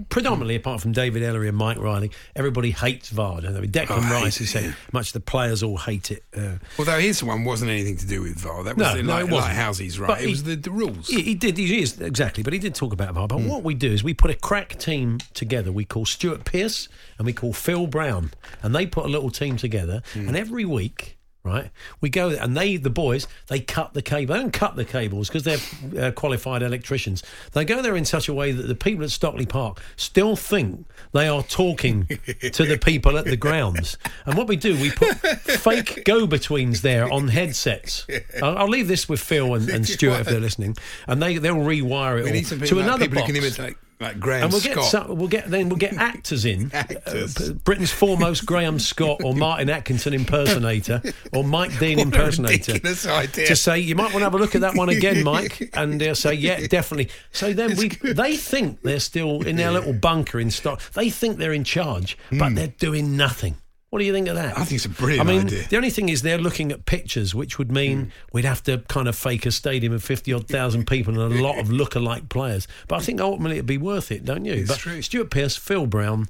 predominantly 0.09 0.57
apart 0.57 0.81
from 0.81 0.93
David 0.93 1.23
Elleray 1.23 1.49
and 1.49 1.57
Mike 1.57 1.79
Riley, 1.79 2.11
everybody 2.35 2.71
hates 2.71 3.09
VAR. 3.11 3.41
Don't 3.41 3.55
they? 3.55 3.67
Declan 3.67 4.09
Oh, 4.11 4.23
Rice 4.23 4.39
has 4.39 4.51
said 4.51 4.65
yeah. 4.65 4.73
much 4.93 5.13
the 5.13 5.21
players 5.21 5.63
all 5.63 5.77
hate 5.77 6.11
it. 6.11 6.25
Uh, 6.37 6.57
Although 6.79 6.99
his 6.99 7.23
one 7.23 7.45
wasn't 7.45 7.71
anything 7.71 7.97
to 7.99 8.07
do 8.07 8.23
with 8.23 8.37
VAR. 8.39 8.65
That 8.65 8.77
was 8.77 8.87
No, 8.87 8.97
the, 8.97 9.03
no, 9.03 9.13
like, 9.15 9.21
it 9.29 9.31
wasn't. 9.33 9.53
Lighthouses, 9.55 10.01
right? 10.01 10.09
But 10.09 10.21
it 10.21 10.25
he- 10.25 10.31
was 10.31 10.43
the, 10.45 10.57
the 10.57 10.71
rules. 10.71 11.09
He, 11.09 11.23
he 11.23 11.35
did. 11.35 11.57
He 11.57 11.81
is 11.83 12.01
exactly, 12.01 12.43
but 12.43 12.53
he 12.53 12.59
did 12.59 12.75
talk 12.75 12.93
about 12.93 13.15
VAR. 13.15 13.25
Hmm. 13.25 13.29
But 13.29 13.41
what 13.43 13.63
we 13.63 13.75
do 13.75 13.93
is 13.93 14.03
we 14.03 14.15
put 14.15 14.31
a 14.31 14.35
crack 14.37 14.79
team 14.79 15.19
together. 15.35 15.71
We 15.73 15.85
call 15.85 16.07
Stuart 16.07 16.45
Pearce 16.45 16.89
and 17.19 17.27
we 17.27 17.33
call 17.33 17.53
Phil 17.53 17.87
Brown, 17.87 18.33
and 18.63 18.75
they 18.75 18.87
put 18.87 19.05
a 19.05 19.09
little 19.09 19.31
team 19.31 19.57
together. 19.57 20.03
Hmm. 20.15 20.29
And 20.29 20.37
every 20.37 20.65
week, 20.65 21.17
right, 21.43 21.71
we 22.01 22.11
go 22.11 22.31
there, 22.31 22.43
and 22.43 22.57
they, 22.57 22.77
the 22.77 22.91
boys, 22.91 23.27
they 23.49 23.61
cut 23.61 23.95
the 23.95 24.03
cable. 24.03 24.35
They 24.35 24.41
don't 24.41 24.53
cut 24.53 24.77
the 24.77 24.85
cables 24.85 25.29
because 25.29 25.45
they're 25.45 26.07
uh, 26.09 26.11
qualified 26.13 26.63
electricians. 26.63 27.23
They 27.53 27.65
go 27.65 27.83
there 27.83 27.97
in 27.97 28.05
such 28.05 28.29
a 28.29 28.35
way 28.35 28.53
that 28.53 28.67
the 28.67 28.75
people 28.75 29.05
at 29.05 29.11
Stockley 29.11 29.47
Park 29.47 29.81
still 29.97 30.37
think 30.37 30.87
they 31.13 31.29
are 31.29 31.43
talking 31.43 32.07
to 32.07 32.65
the 32.65 32.79
people 32.79 33.17
at 33.17 33.25
the 33.25 33.37
grounds. 33.37 33.97
And 34.27 34.37
what 34.37 34.49
we 34.49 34.57
do, 34.57 34.75
we 34.81 34.91
put 34.91 35.17
fake 35.17 36.05
go-betweens 36.05 36.83
there 36.83 37.11
on 37.11 37.29
headsets. 37.29 38.07
I'll, 38.43 38.59
I'll 38.59 38.69
leave 38.69 38.89
this 38.89 39.09
with 39.09 39.21
Phil 39.21 39.55
and, 39.55 39.69
and 39.69 39.87
Stuart 39.87 40.21
if 40.21 40.27
they're 40.27 40.41
listening, 40.41 40.77
and 41.07 41.23
they 41.23 41.39
they'll 41.39 41.57
rewire 41.57 42.19
it 42.19 42.25
we 42.25 42.45
all 42.61 42.67
to 42.67 42.79
another 42.81 43.09
box. 43.09 43.59
Who 44.00 44.05
can 44.06 44.11
imitate 44.11 44.14
like 44.14 44.20
Graham 44.20 44.44
and 44.44 44.52
we'll 44.52 44.62
get 44.62 44.82
some, 44.85 45.17
we'll 45.17 45.29
get 45.29 45.50
then 45.50 45.69
we'll 45.69 45.79
get 45.79 45.94
actors 45.94 46.44
in, 46.44 46.70
Actors. 46.75 47.37
Uh, 47.37 47.52
Britain's 47.64 47.93
foremost 47.93 48.47
Graham 48.47 48.79
Scott 48.79 49.23
or 49.23 49.35
Martin 49.35 49.70
Atkinson 49.70 50.14
impersonator 50.14 51.02
or 51.32 51.44
Mike 51.44 51.79
Dean 51.79 51.99
What 51.99 52.06
impersonator. 52.06 52.79
To 52.79 53.56
say 53.56 53.79
you 53.79 53.94
might 53.94 54.12
want 54.12 54.19
to 54.19 54.25
have 54.25 54.35
a 54.35 54.38
look 54.38 54.55
at 54.55 54.62
that 54.62 54.75
one 54.75 54.88
again, 54.88 55.23
Mike, 55.23 55.70
and 55.75 56.00
they'll 56.00 56.14
say 56.14 56.35
yeah, 56.35 56.67
definitely. 56.67 57.11
So 57.32 57.52
then 57.52 57.76
we 57.76 57.88
they 57.88 58.37
think 58.37 58.82
they're 58.82 59.00
still 59.00 59.47
in 59.47 59.56
their 59.56 59.70
little 59.70 59.93
bunker 59.93 60.41
in 60.41 60.50
stock. 60.50 60.81
They 60.93 61.11
think 61.11 61.38
they're 61.38 61.52
in 61.52 61.64
charge, 61.64 62.17
but 62.31 62.55
they're 62.55 62.69
doing 62.69 63.17
nothing. 63.17 63.56
What 63.91 63.99
do 63.99 64.05
you 64.05 64.13
think 64.13 64.29
of 64.29 64.37
that? 64.37 64.57
I 64.57 64.61
think 64.65 64.77
it's 64.77 64.85
a 64.85 64.89
brilliant 64.89 65.29
I 65.29 65.33
mean, 65.33 65.47
idea. 65.47 65.67
the 65.69 65.77
only 65.77 65.91
thing 65.91 66.09
is 66.11 66.23
they're 66.23 66.39
looking 66.39 66.71
at 66.71 66.87
pictures, 66.87 67.35
which 67.35 67.59
would 67.59 67.73
mean 67.73 68.05
Hmm. 68.05 68.09
we'd 68.33 68.45
have 68.45 68.63
to 68.65 68.79
kind 68.89 69.09
of 69.09 69.17
fake 69.17 69.47
a 69.47 69.51
stadium 69.51 69.93
of 69.93 70.05
fifty 70.05 70.33
odd 70.33 70.47
thousand 70.47 70.87
people 70.87 71.21
and 71.21 71.35
a 71.35 71.43
lot 71.43 71.59
of 71.59 71.71
look-alike 71.81 72.29
players. 72.29 72.69
But 72.87 72.97
I 72.97 73.01
think 73.01 73.21
ultimately 73.21 73.57
it'd 73.57 73.67
be 73.67 73.79
worth 73.79 74.13
it, 74.13 74.25
don't 74.25 74.45
you? 74.45 74.55
It's 74.55 74.69
but 74.69 74.79
true. 74.79 75.03
Stuart 75.03 75.31
Pearce, 75.31 75.57
Phil 75.57 75.87
Brown, 75.87 76.29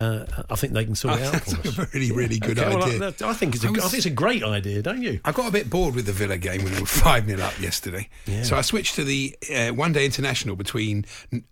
uh, 0.00 0.24
I 0.50 0.56
think 0.56 0.72
they 0.72 0.84
can 0.84 0.96
sort 0.96 1.20
it 1.20 1.22
out 1.26 1.32
That's 1.32 1.54
for 1.54 1.68
us. 1.68 1.78
a 1.78 1.88
really, 1.94 2.10
really 2.10 2.38
good 2.40 2.58
Okay, 2.58 2.74
well, 2.74 2.84
idea. 2.84 3.14
I, 3.24 3.30
I 3.30 3.34
think 3.34 3.54
it's 3.54 3.62
a, 3.62 3.68
I 3.68 3.70
was- 3.70 3.84
I 3.84 3.88
think 3.88 3.98
it's 3.98 4.06
a 4.06 4.10
great 4.10 4.42
idea, 4.42 4.82
don't 4.82 5.00
you? 5.00 5.20
I 5.24 5.30
got 5.30 5.48
a 5.48 5.52
bit 5.52 5.70
bored 5.70 5.94
with 5.94 6.06
the 6.06 6.12
Villa 6.12 6.38
game 6.38 6.64
when 6.64 6.72
they 6.74 6.80
were 6.80 6.86
5 7.04 7.26
0 7.26 7.40
up 7.40 7.60
yesterday. 7.60 8.08
So 8.42 8.56
I 8.56 8.62
switched 8.62 8.96
to 8.96 9.04
the 9.04 9.36
uh, 9.54 9.68
one 9.70 9.92
day 9.92 10.04
international 10.04 10.56
between 10.56 11.04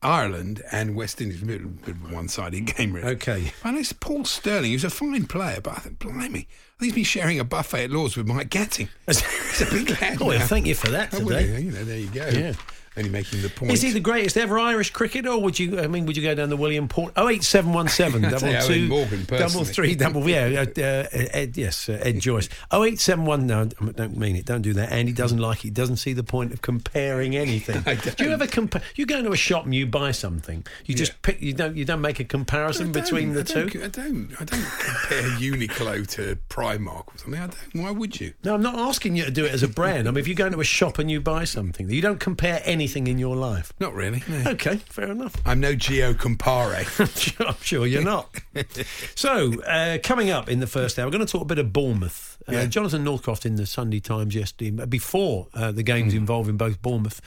Ireland 0.03 0.63
and 0.73 0.97
West 0.97 1.21
Indies. 1.21 1.43
A 1.43 1.47
bit, 1.47 1.85
bit 1.87 1.95
of 1.95 2.11
a 2.11 2.15
one 2.15 2.27
sided 2.29 2.61
game, 2.77 2.93
really. 2.93 3.07
Okay. 3.13 3.53
And 3.63 3.79
it's 3.79 3.93
Paul 3.93 4.25
Stirling, 4.25 4.73
who's 4.73 4.85
a 4.85 4.91
fine 4.91 5.27
player, 5.27 5.61
but 5.61 5.75
I 5.75 5.81
think, 5.81 5.99
blimey, 6.01 6.47
he's 6.81 6.93
been 6.95 7.05
sharing 7.05 7.39
a 7.39 7.45
buffet 7.45 7.85
at 7.85 7.91
Lords 7.93 8.17
with 8.17 8.27
Mike 8.27 8.49
Gatting. 8.51 8.89
It's 9.07 9.61
a 9.61 9.67
big 9.67 9.91
lad. 10.01 10.19
Oh, 10.21 10.27
well, 10.27 10.47
thank 10.47 10.67
you 10.67 10.75
for 10.75 10.89
that 10.91 11.15
Oh, 11.15 11.19
well, 11.25 11.39
today. 11.39 11.61
you 11.61 11.71
know, 11.71 11.85
there 11.85 11.99
you 11.99 12.09
go. 12.09 12.27
Yeah. 12.29 12.53
Only 13.01 13.11
making 13.11 13.41
the 13.41 13.49
point. 13.49 13.73
Is 13.73 13.81
he 13.81 13.93
the 13.93 14.01
greatest 14.01 14.37
ever 14.37 14.59
Irish 14.59 14.91
cricketer, 14.91 15.31
or 15.31 15.41
would 15.41 15.59
you? 15.59 15.81
I 15.81 15.87
mean, 15.87 16.05
would 16.05 16.19
you 16.19 16.23
go 16.23 16.35
down 16.35 16.51
the 16.51 16.57
William 16.57 16.87
Port? 16.87 17.15
Oh 17.17 17.31
eight 17.31 17.43
seven 17.43 17.73
one 17.73 17.89
seven 17.89 18.21
double 18.31 18.61
two 18.61 18.89
Morgan, 18.89 19.25
double 19.25 19.65
three 19.65 19.95
double 19.95 20.29
yeah. 20.29 20.67
Uh, 20.77 20.81
uh, 20.83 21.07
Ed, 21.13 21.57
yes, 21.57 21.89
uh, 21.89 21.99
Ed 22.03 22.21
Joyce. 22.21 22.51
Oh 22.71 22.85
eight 22.85 23.01
seven 23.01 23.25
one. 23.25 23.47
No, 23.47 23.63
I 23.63 23.93
don't 23.93 24.19
mean 24.19 24.37
it. 24.37 24.45
Don't 24.45 24.61
do 24.61 24.75
that. 24.75 24.93
Andy 24.93 25.13
doesn't 25.13 25.39
like 25.39 25.61
it. 25.61 25.63
He 25.63 25.71
doesn't 25.71 25.97
see 25.97 26.13
the 26.13 26.23
point 26.23 26.53
of 26.53 26.61
comparing 26.61 27.37
anything. 27.37 27.83
Do 28.17 28.25
you 28.25 28.33
ever 28.33 28.47
compare? 28.47 28.83
You 28.97 29.07
go 29.07 29.19
into 29.19 29.33
a 29.33 29.37
shop 29.37 29.65
and 29.65 29.75
you 29.75 29.87
buy 29.87 30.11
something. 30.11 30.67
You 30.85 30.95
just 30.95 31.23
pick. 31.23 31.41
You 31.41 31.55
don't. 31.55 31.77
You 31.77 31.87
don't 31.87 32.03
make 32.03 32.21
a 32.21 32.25
comparison 32.25 32.93
between 32.93 33.33
the 33.33 33.41
I 33.41 33.45
two. 33.45 33.81
I 33.83 33.89
don't. 33.89 34.31
I 34.39 34.45
don't 34.45 34.67
compare 34.79 35.23
Uniqlo 35.39 36.07
to 36.09 36.37
Primark 36.51 37.15
or 37.15 37.17
something. 37.17 37.41
I 37.41 37.47
don't. 37.47 37.83
Why 37.83 37.91
would 37.93 38.21
you? 38.21 38.35
No, 38.45 38.55
I'm 38.55 38.63
not 38.63 38.79
asking 38.79 39.17
you 39.17 39.25
to 39.25 39.31
do 39.31 39.47
it 39.47 39.53
as 39.53 39.63
a 39.63 39.69
brand. 39.69 40.07
I 40.07 40.11
mean, 40.11 40.19
if 40.19 40.29
you 40.29 40.35
go 40.35 40.47
into 40.47 40.61
a 40.61 40.65
shop 40.65 40.99
and 40.99 41.11
you 41.11 41.21
buy 41.21 41.45
something, 41.45 41.89
you 41.89 42.03
don't 42.03 42.21
compare 42.21 42.61
anything 42.65 42.90
in 42.97 43.19
your 43.19 43.37
life. 43.37 43.73
Not 43.81 43.95
really. 43.95 44.23
no. 44.29 44.43
Okay, 44.51 44.77
fair 44.77 45.11
enough. 45.11 45.35
I'm 45.47 45.61
no 45.61 45.75
GoCompare. 45.75 47.47
I'm 47.49 47.57
sure 47.63 47.87
you're 47.87 48.03
not. 48.05 48.35
so, 49.15 49.61
uh, 49.63 49.99
coming 50.03 50.31
up 50.31 50.49
in 50.49 50.61
the 50.61 50.67
first 50.67 50.99
hour, 50.99 51.07
we're 51.07 51.13
going 51.13 51.27
to 51.27 51.31
talk 51.31 51.43
a 51.43 51.47
bit 51.47 51.59
of 51.59 51.73
Bournemouth. 51.73 52.39
Uh, 52.49 52.53
Yeah. 52.53 52.67
Jonathan 52.67 53.05
Northcroft 53.05 53.47
in 53.47 53.57
the 53.57 53.67
Sunday 53.67 54.01
Times 54.01 54.35
yesterday, 54.35 54.71
before 54.87 55.49
uh, 55.55 55.73
the 55.73 55.83
games 55.83 56.15
involving 56.15 56.57
both 56.57 56.81
Bournemouth 56.83 57.21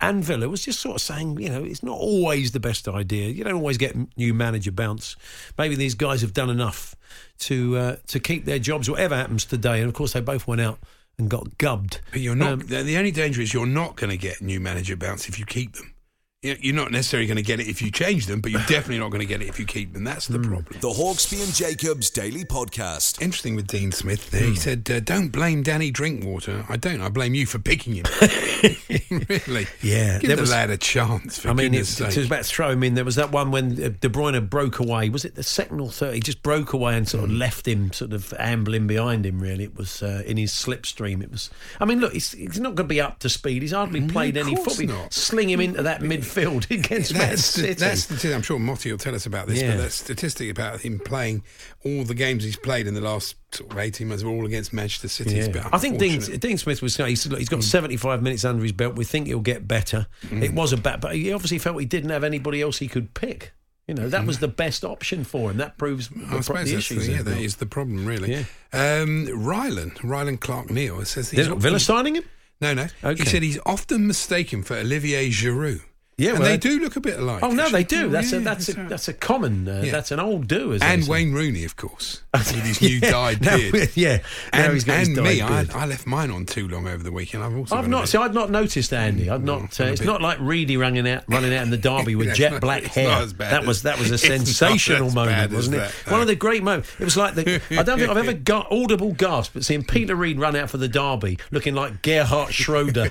and 0.00 0.24
Villa, 0.24 0.48
was 0.48 0.64
just 0.64 0.80
sort 0.80 0.96
of 0.96 1.00
saying, 1.02 1.38
you 1.40 1.48
know, 1.48 1.62
it's 1.62 1.82
not 1.82 1.96
always 1.98 2.52
the 2.52 2.60
best 2.60 2.88
idea. 2.88 3.28
You 3.28 3.44
don't 3.44 3.54
always 3.54 3.78
get 3.78 3.94
new 4.16 4.34
manager 4.34 4.72
bounce. 4.72 5.16
Maybe 5.58 5.74
these 5.76 5.94
guys 5.94 6.22
have 6.22 6.32
done 6.32 6.50
enough 6.50 6.96
to 7.40 7.76
uh, 7.76 7.96
to 8.08 8.18
keep 8.20 8.44
their 8.44 8.58
jobs, 8.58 8.88
whatever 8.88 9.14
happens 9.16 9.44
today. 9.44 9.80
And 9.80 9.88
of 9.88 9.94
course, 9.94 10.12
they 10.14 10.20
both 10.20 10.46
went 10.46 10.60
out 10.60 10.78
and 11.18 11.30
got 11.30 11.58
gubbed. 11.58 12.00
But 12.10 12.20
you're 12.20 12.34
not. 12.34 12.52
Um, 12.52 12.58
the, 12.60 12.82
the 12.82 12.96
only 12.96 13.10
danger 13.10 13.40
is 13.40 13.52
you're 13.52 13.66
not 13.66 13.96
going 13.96 14.10
to 14.10 14.16
get 14.16 14.40
new 14.40 14.60
manager 14.60 14.96
bounce 14.96 15.28
if 15.28 15.38
you 15.38 15.46
keep 15.46 15.74
them. 15.74 15.94
You- 16.42 16.56
You're 16.60 16.74
not 16.74 16.90
necessarily 16.90 17.28
going 17.28 17.36
to 17.36 17.42
get 17.42 17.60
it 17.60 17.68
if 17.68 17.80
you 17.80 17.92
change 17.92 18.26
them, 18.26 18.40
but 18.40 18.50
you're 18.50 18.60
definitely 18.62 18.98
not 18.98 19.10
going 19.12 19.20
to 19.20 19.26
get 19.26 19.42
it 19.42 19.48
if 19.48 19.60
you 19.60 19.64
keep 19.64 19.92
them. 19.92 20.02
That's 20.02 20.26
the 20.26 20.38
Hmm. 20.38 20.48
problem. 20.54 20.80
The 20.80 20.88
Hawksby 20.90 21.40
and 21.40 21.54
Jacobs 21.54 22.10
Daily 22.10 22.44
Podcast. 22.44 23.22
Interesting 23.22 23.54
with 23.54 23.68
Dean 23.68 23.92
Smith. 23.92 24.28
There, 24.32 24.42
Hmm. 24.42 24.50
he 24.50 24.56
said, 24.56 24.90
uh, 24.90 24.98
"Don't 24.98 25.28
blame 25.28 25.62
Danny 25.62 25.92
Drinkwater. 25.92 26.66
I 26.68 26.76
don't. 26.76 27.00
I 27.00 27.10
blame 27.10 27.34
you 27.36 27.46
for 27.46 27.60
picking 27.60 27.94
him." 27.94 28.06
really? 29.28 29.68
Yeah, 29.82 30.18
Give 30.18 30.26
there 30.28 30.36
the 30.36 30.42
was- 30.42 30.50
lad 30.50 30.70
a 30.70 30.76
chance. 30.76 31.38
For 31.38 31.50
I 31.50 31.52
mean, 31.52 31.74
it, 31.74 32.00
it 32.00 32.06
was 32.16 32.16
about 32.26 32.42
to 32.42 32.48
throw 32.48 32.70
him 32.70 32.82
in. 32.82 32.94
There 32.94 33.04
was 33.04 33.14
that 33.16 33.30
one 33.30 33.52
when 33.52 33.72
uh, 33.80 33.90
De 34.00 34.08
Bruyne 34.08 34.50
broke 34.50 34.80
away. 34.80 35.10
Was 35.10 35.24
it 35.24 35.36
the 35.36 35.44
second 35.44 35.78
or 35.78 35.92
third? 35.92 36.14
He 36.14 36.20
just 36.20 36.42
broke 36.42 36.72
away 36.72 36.96
and 36.96 37.06
Hmm. 37.06 37.10
sort 37.18 37.24
of 37.24 37.30
left 37.30 37.68
him, 37.68 37.92
sort 37.92 38.12
of 38.12 38.34
ambling 38.40 38.88
behind 38.88 39.24
him. 39.24 39.38
Really, 39.38 39.62
it 39.62 39.76
was 39.76 40.02
uh, 40.02 40.24
in 40.26 40.38
his 40.38 40.50
slipstream. 40.50 41.22
It 41.22 41.30
was. 41.30 41.50
I 41.78 41.84
mean, 41.84 42.00
look, 42.00 42.12
he's, 42.14 42.32
he's 42.32 42.58
not 42.58 42.74
going 42.74 42.88
to 42.88 42.92
be 42.94 43.00
up 43.00 43.20
to 43.20 43.28
speed. 43.28 43.62
He's 43.62 43.70
hardly 43.70 44.00
played 44.08 44.36
any 44.36 44.56
football. 44.56 44.86
not. 45.02 45.14
Sling 45.14 45.48
him 45.48 45.60
into 45.60 45.82
that 45.84 46.00
midfield 46.00 46.31
against 46.70 47.12
Man 47.14 47.32
the, 47.32 47.36
City. 47.38 47.74
that's 47.74 48.06
the, 48.06 48.34
I'm 48.34 48.42
sure 48.42 48.58
Motti 48.58 48.90
will 48.90 48.98
tell 48.98 49.14
us 49.14 49.26
about 49.26 49.46
this, 49.46 49.60
Yeah. 49.60 49.76
but 49.76 49.82
that 49.82 49.92
statistic 49.92 50.50
about 50.50 50.80
him 50.80 50.98
playing 50.98 51.42
all 51.84 52.04
the 52.04 52.14
games 52.14 52.44
he's 52.44 52.56
played 52.56 52.86
in 52.86 52.94
the 52.94 53.00
last 53.00 53.36
sort 53.52 53.70
of 53.72 53.78
18 53.78 54.08
months 54.08 54.22
are 54.24 54.28
all 54.28 54.46
against 54.46 54.72
Manchester 54.72 55.08
City. 55.08 55.34
Bit 55.50 55.64
I 55.72 55.78
think 55.78 55.98
Dean. 55.98 56.20
Dean 56.20 56.58
Smith 56.58 56.80
was 56.82 56.94
saying 56.94 57.10
he's, 57.10 57.24
he's 57.24 57.48
got 57.48 57.62
75 57.62 58.22
minutes 58.22 58.44
under 58.44 58.62
his 58.62 58.72
belt. 58.72 58.96
We 58.96 59.04
think 59.04 59.26
he'll 59.26 59.40
get 59.40 59.68
better. 59.68 60.06
Mm. 60.26 60.42
It 60.42 60.52
was 60.54 60.72
a 60.72 60.76
bad, 60.76 61.00
but 61.00 61.14
he 61.14 61.32
obviously 61.32 61.58
felt 61.58 61.78
he 61.78 61.86
didn't 61.86 62.10
have 62.10 62.24
anybody 62.24 62.62
else 62.62 62.78
he 62.78 62.88
could 62.88 63.14
pick. 63.14 63.52
You 63.88 63.94
know, 63.94 64.08
that 64.08 64.24
was 64.26 64.38
the 64.38 64.46
best 64.48 64.84
option 64.84 65.24
for 65.24 65.50
him. 65.50 65.56
That 65.56 65.76
proves 65.76 66.08
the, 66.08 66.14
Mm. 66.14 66.26
I 66.26 66.28
pro- 66.30 66.40
suppose 66.40 66.64
the 66.68 66.74
that's 66.76 66.90
issues. 66.90 67.06
the, 67.08 67.12
yeah, 67.14 67.22
that 67.22 67.38
is 67.38 67.56
the 67.56 67.66
problem, 67.66 68.06
really. 68.06 68.30
Yeah. 68.30 68.44
Um, 68.72 69.26
Rylan, 69.26 69.92
Rylan 69.98 70.38
Clark 70.40 70.70
Neal 70.70 71.04
says 71.04 71.30
he's 71.30 71.46
They're 71.48 71.56
Villa 71.56 71.80
signing 71.80 72.14
him? 72.14 72.24
No, 72.60 72.74
no. 72.74 72.86
Okay. 73.02 73.24
He 73.24 73.28
said 73.28 73.42
he's 73.42 73.58
often 73.66 74.06
mistaken 74.06 74.62
for 74.62 74.76
Olivier 74.76 75.28
Giroud. 75.30 75.80
Yeah, 76.22 76.30
and 76.30 76.38
well, 76.40 76.48
they 76.48 76.56
do 76.56 76.78
look 76.80 76.96
a 76.96 77.00
bit 77.00 77.18
alike. 77.18 77.42
Oh 77.42 77.50
no, 77.50 77.68
they 77.68 77.84
do. 77.84 78.08
That's 78.08 78.32
Yeah, 78.32 78.38
a 78.38 78.42
that's 78.42 78.68
a 78.68 78.72
that's 78.74 79.08
a 79.08 79.12
common. 79.12 79.68
Uh, 79.68 79.82
Yeah. 79.84 79.92
That's 79.92 80.10
an 80.10 80.20
old 80.20 80.48
do. 80.48 80.72
As 80.72 80.82
and. 80.82 81.06
Wayne 81.08 81.32
Rooney, 81.32 81.64
of 81.64 81.76
course, 81.76 82.22
with 82.32 82.48
his 82.64 82.80
new 82.80 83.00
dyed 83.00 83.40
beard. 83.40 83.90
yeah, 83.96 84.18
and 84.52 84.88
and 84.88 85.16
me, 85.22 85.40
I. 85.40 85.66
I 85.74 85.86
left 85.86 86.06
mine 86.06 86.30
on 86.30 86.46
too 86.46 86.68
long 86.68 86.86
over 86.86 87.02
the 87.02 87.10
weekend. 87.12 87.42
I've 87.42 87.56
also 87.56 87.76
I've 87.76 87.88
not. 87.88 88.08
See, 88.08 88.18
I've 88.18 88.34
not 88.34 88.50
noticed 88.50 88.92
Andy. 88.92 89.28
I've 89.28 89.42
not. 89.44 89.80
Uh, 89.80 89.84
it's 89.84 90.00
bit- 90.00 90.06
not 90.06 90.22
like 90.22 90.38
Reedy 90.40 90.76
running 90.76 91.08
out, 91.08 91.24
running 91.28 91.52
out 91.54 91.64
in 91.64 91.70
the 91.70 91.76
derby 91.78 92.14
with 92.16 92.34
jet 92.34 92.52
not- 92.52 92.60
black 92.60 92.84
hair. 92.84 93.08
not 93.08 93.22
as 93.22 93.32
bad 93.32 93.52
that 93.52 93.62
as- 93.62 93.66
was 93.66 93.82
that 93.82 93.98
was 93.98 94.10
a 94.10 94.18
sensational 94.46 95.10
moment, 95.10 95.52
wasn't 95.52 95.76
it? 95.76 95.90
One 96.08 96.20
of 96.20 96.26
the 96.28 96.36
great 96.36 96.62
moments. 96.62 96.90
It 97.00 97.04
was 97.04 97.16
like 97.16 97.34
the. 97.34 97.60
I 97.70 97.82
don't 97.82 97.98
think 97.98 98.10
I've 98.10 98.16
ever 98.16 98.32
got 98.32 98.70
audible 98.70 99.12
gasp, 99.12 99.54
but 99.54 99.64
seeing 99.64 99.82
Peter 99.84 100.14
Reid 100.14 100.38
run 100.38 100.54
out 100.56 100.70
for 100.70 100.78
the 100.78 100.88
derby, 100.88 101.38
looking 101.50 101.74
like 101.74 102.02
Gerhard 102.02 102.54
Schroeder, 102.54 103.10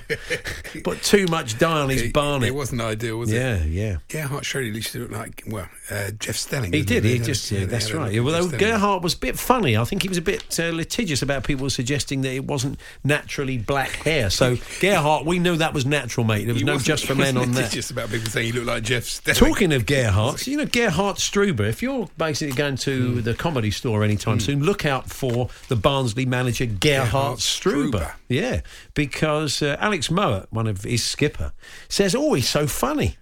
put 0.83 1.01
too 1.03 1.27
much 1.27 1.57
dye 1.59 1.81
on 1.81 1.89
his 1.89 2.11
barnet. 2.11 2.47
it 2.49 2.55
wasn't 2.55 2.81
ideal, 2.81 3.00
was 3.09 3.31
yeah, 3.31 3.55
it? 3.55 3.67
yeah. 3.67 3.89
yeah. 3.91 3.97
Gerhard 4.07 4.45
Schroeder 4.45 4.67
used 4.69 4.91
to 4.93 4.99
look 4.99 5.11
like 5.11 5.43
well, 5.47 5.67
uh, 5.89 6.11
Jeff 6.19 6.35
Stelling. 6.35 6.71
He 6.73 6.83
did. 6.83 7.03
He 7.03 7.19
just. 7.19 7.51
Yeah, 7.51 7.65
that's 7.65 7.91
right. 7.93 8.11
Yeah, 8.13 8.21
although. 8.21 8.49
Gerhardt 8.49 9.01
was 9.01 9.13
a 9.13 9.17
bit 9.17 9.37
funny. 9.39 9.75
I 9.77 9.83
think 9.85 10.03
he 10.03 10.07
was 10.09 10.17
a 10.17 10.21
bit 10.21 10.59
uh, 10.59 10.69
litigious 10.69 11.21
about 11.21 11.43
people 11.43 11.69
suggesting 11.69 12.21
that 12.21 12.33
it 12.33 12.45
wasn't 12.45 12.79
naturally 13.03 13.57
black 13.57 13.89
hair. 13.91 14.29
So 14.29 14.57
Gerhardt, 14.79 15.25
we 15.25 15.39
knew 15.39 15.55
that 15.57 15.73
was 15.73 15.85
natural, 15.85 16.25
mate. 16.25 16.45
There 16.45 16.53
was 16.53 16.61
He 16.61 16.65
no 16.65 16.77
just 16.77 17.05
for 17.05 17.15
men 17.25 17.37
on 17.37 17.51
that. 17.51 17.63
litigious 17.63 17.91
about 17.91 18.09
people 18.09 18.29
saying 18.29 18.47
he 18.47 18.51
looked 18.51 18.67
like 18.67 18.83
Jeff 18.83 19.05
Stelling. 19.05 19.37
Talking 19.39 19.73
of 19.73 19.85
Gerhardt, 19.87 20.45
you 20.47 20.57
know 20.57 20.65
Gerhard 20.65 21.17
Struber. 21.17 21.61
If 21.67 21.81
you're 21.81 22.09
basically 22.17 22.55
going 22.55 22.75
to 22.77 22.91
Hmm. 22.91 23.21
the 23.21 23.33
comedy 23.33 23.71
store 23.71 24.03
anytime 24.03 24.39
soon, 24.39 24.63
look 24.63 24.85
out 24.85 25.09
for 25.09 25.49
the 25.69 25.75
Barnsley 25.75 26.25
manager 26.25 26.65
Gerhardt 26.65 27.11
Gerhard 27.11 27.37
Struber. 27.39 27.91
Struber. 27.91 28.11
Yeah, 28.31 28.61
because 28.93 29.61
uh, 29.61 29.75
Alex 29.79 30.07
Mowatt, 30.09 30.47
one 30.51 30.67
of 30.67 30.83
his 30.83 31.03
skipper, 31.03 31.51
says, 31.89 32.15
"Oh, 32.15 32.33
he's 32.33 32.49
so 32.49 32.65
funny." 32.67 33.17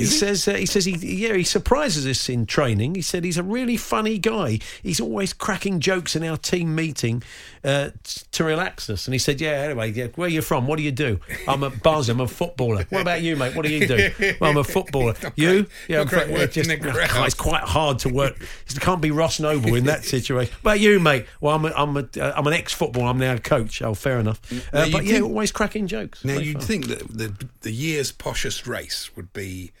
He 0.00 0.06
says 0.06 0.46
uh, 0.48 0.54
he 0.54 0.66
says 0.66 0.84
he 0.84 0.92
yeah 0.92 1.34
he 1.34 1.44
surprises 1.44 2.06
us 2.06 2.28
in 2.28 2.46
training. 2.46 2.94
He 2.94 3.02
said 3.02 3.24
he's 3.24 3.38
a 3.38 3.42
really 3.42 3.76
funny 3.76 4.18
guy. 4.18 4.58
He's 4.82 5.00
always 5.00 5.32
cracking 5.32 5.80
jokes 5.80 6.16
in 6.16 6.24
our 6.24 6.36
team 6.36 6.74
meeting 6.74 7.22
uh, 7.64 7.90
t- 8.02 8.22
to 8.32 8.44
relax 8.44 8.88
us. 8.90 9.06
And 9.06 9.14
he 9.14 9.18
said, 9.18 9.40
yeah, 9.40 9.50
anyway, 9.50 9.92
yeah, 9.92 10.06
where 10.16 10.28
you 10.28 10.42
from? 10.42 10.66
What 10.66 10.76
do 10.76 10.82
you 10.82 10.92
do? 10.92 11.20
I'm 11.46 11.62
at 11.64 11.82
Barnsley. 11.82 12.12
I'm 12.12 12.20
a 12.20 12.26
footballer. 12.28 12.84
What 12.90 13.02
about 13.02 13.22
you, 13.22 13.36
mate? 13.36 13.54
What 13.54 13.66
do 13.66 13.72
you 13.72 13.86
do? 13.86 14.10
Well, 14.40 14.50
I'm 14.50 14.56
a 14.56 14.64
footballer. 14.76 15.14
You? 15.36 15.66
Yeah, 15.88 16.00
I'm 16.00 16.06
great 16.06 16.28
working 16.30 16.64
just, 16.64 16.70
oh, 17.16 17.24
it's 17.24 17.34
quite 17.34 17.62
hard 17.64 17.98
to 18.00 18.08
work. 18.08 18.36
It 18.68 18.80
can't 18.80 19.00
be 19.00 19.10
Ross 19.10 19.38
Noble 19.40 19.74
in 19.74 19.84
that 19.84 20.04
situation. 20.04 20.54
But 20.62 20.80
you, 20.80 20.98
mate? 21.00 21.26
Well, 21.40 21.54
I'm 21.56 21.64
a, 21.66 21.72
I'm 21.76 21.96
a, 21.96 22.08
uh, 22.18 22.32
I'm 22.36 22.46
an 22.46 22.52
ex-footballer. 22.54 23.06
I'm 23.06 23.18
now 23.18 23.34
a 23.34 23.38
coach. 23.38 23.82
Oh, 23.82 23.94
fair 23.94 24.18
enough. 24.18 24.40
Now, 24.72 24.82
Uh, 24.82 24.88
but 24.90 25.04
yeah, 25.04 25.12
think- 25.14 25.24
always 25.24 25.52
cracking 25.52 25.86
jokes. 25.86 26.24
Now 26.24 26.38
you'd 26.38 26.58
fun. 26.58 26.66
think 26.66 26.86
that 26.88 27.08
the 27.08 27.34
the 27.60 27.72
year's 27.72 28.10
poshest 28.12 28.66
race 28.66 29.10
would 29.16 29.32
be 29.32 29.72